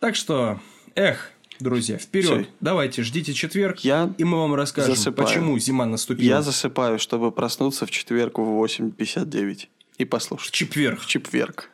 [0.00, 0.60] Так что,
[0.94, 1.30] эх,
[1.60, 2.44] друзья, вперед.
[2.46, 2.52] Всё.
[2.60, 5.26] Давайте, ждите четверг, Я, и мы вам расскажем, засыпаю.
[5.28, 6.26] почему зима наступила.
[6.26, 9.68] я засыпаю, чтобы проснуться в четверг в 8.59
[9.98, 10.52] и В послушать.
[10.52, 11.00] четверг.
[11.00, 11.70] В четверг.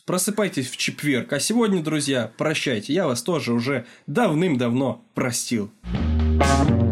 [0.00, 1.32] Просыпайтесь в четверг.
[1.32, 2.92] А сегодня, друзья, прощайте.
[2.92, 5.70] Я вас тоже уже давным-давно простил.
[6.36, 6.83] Thank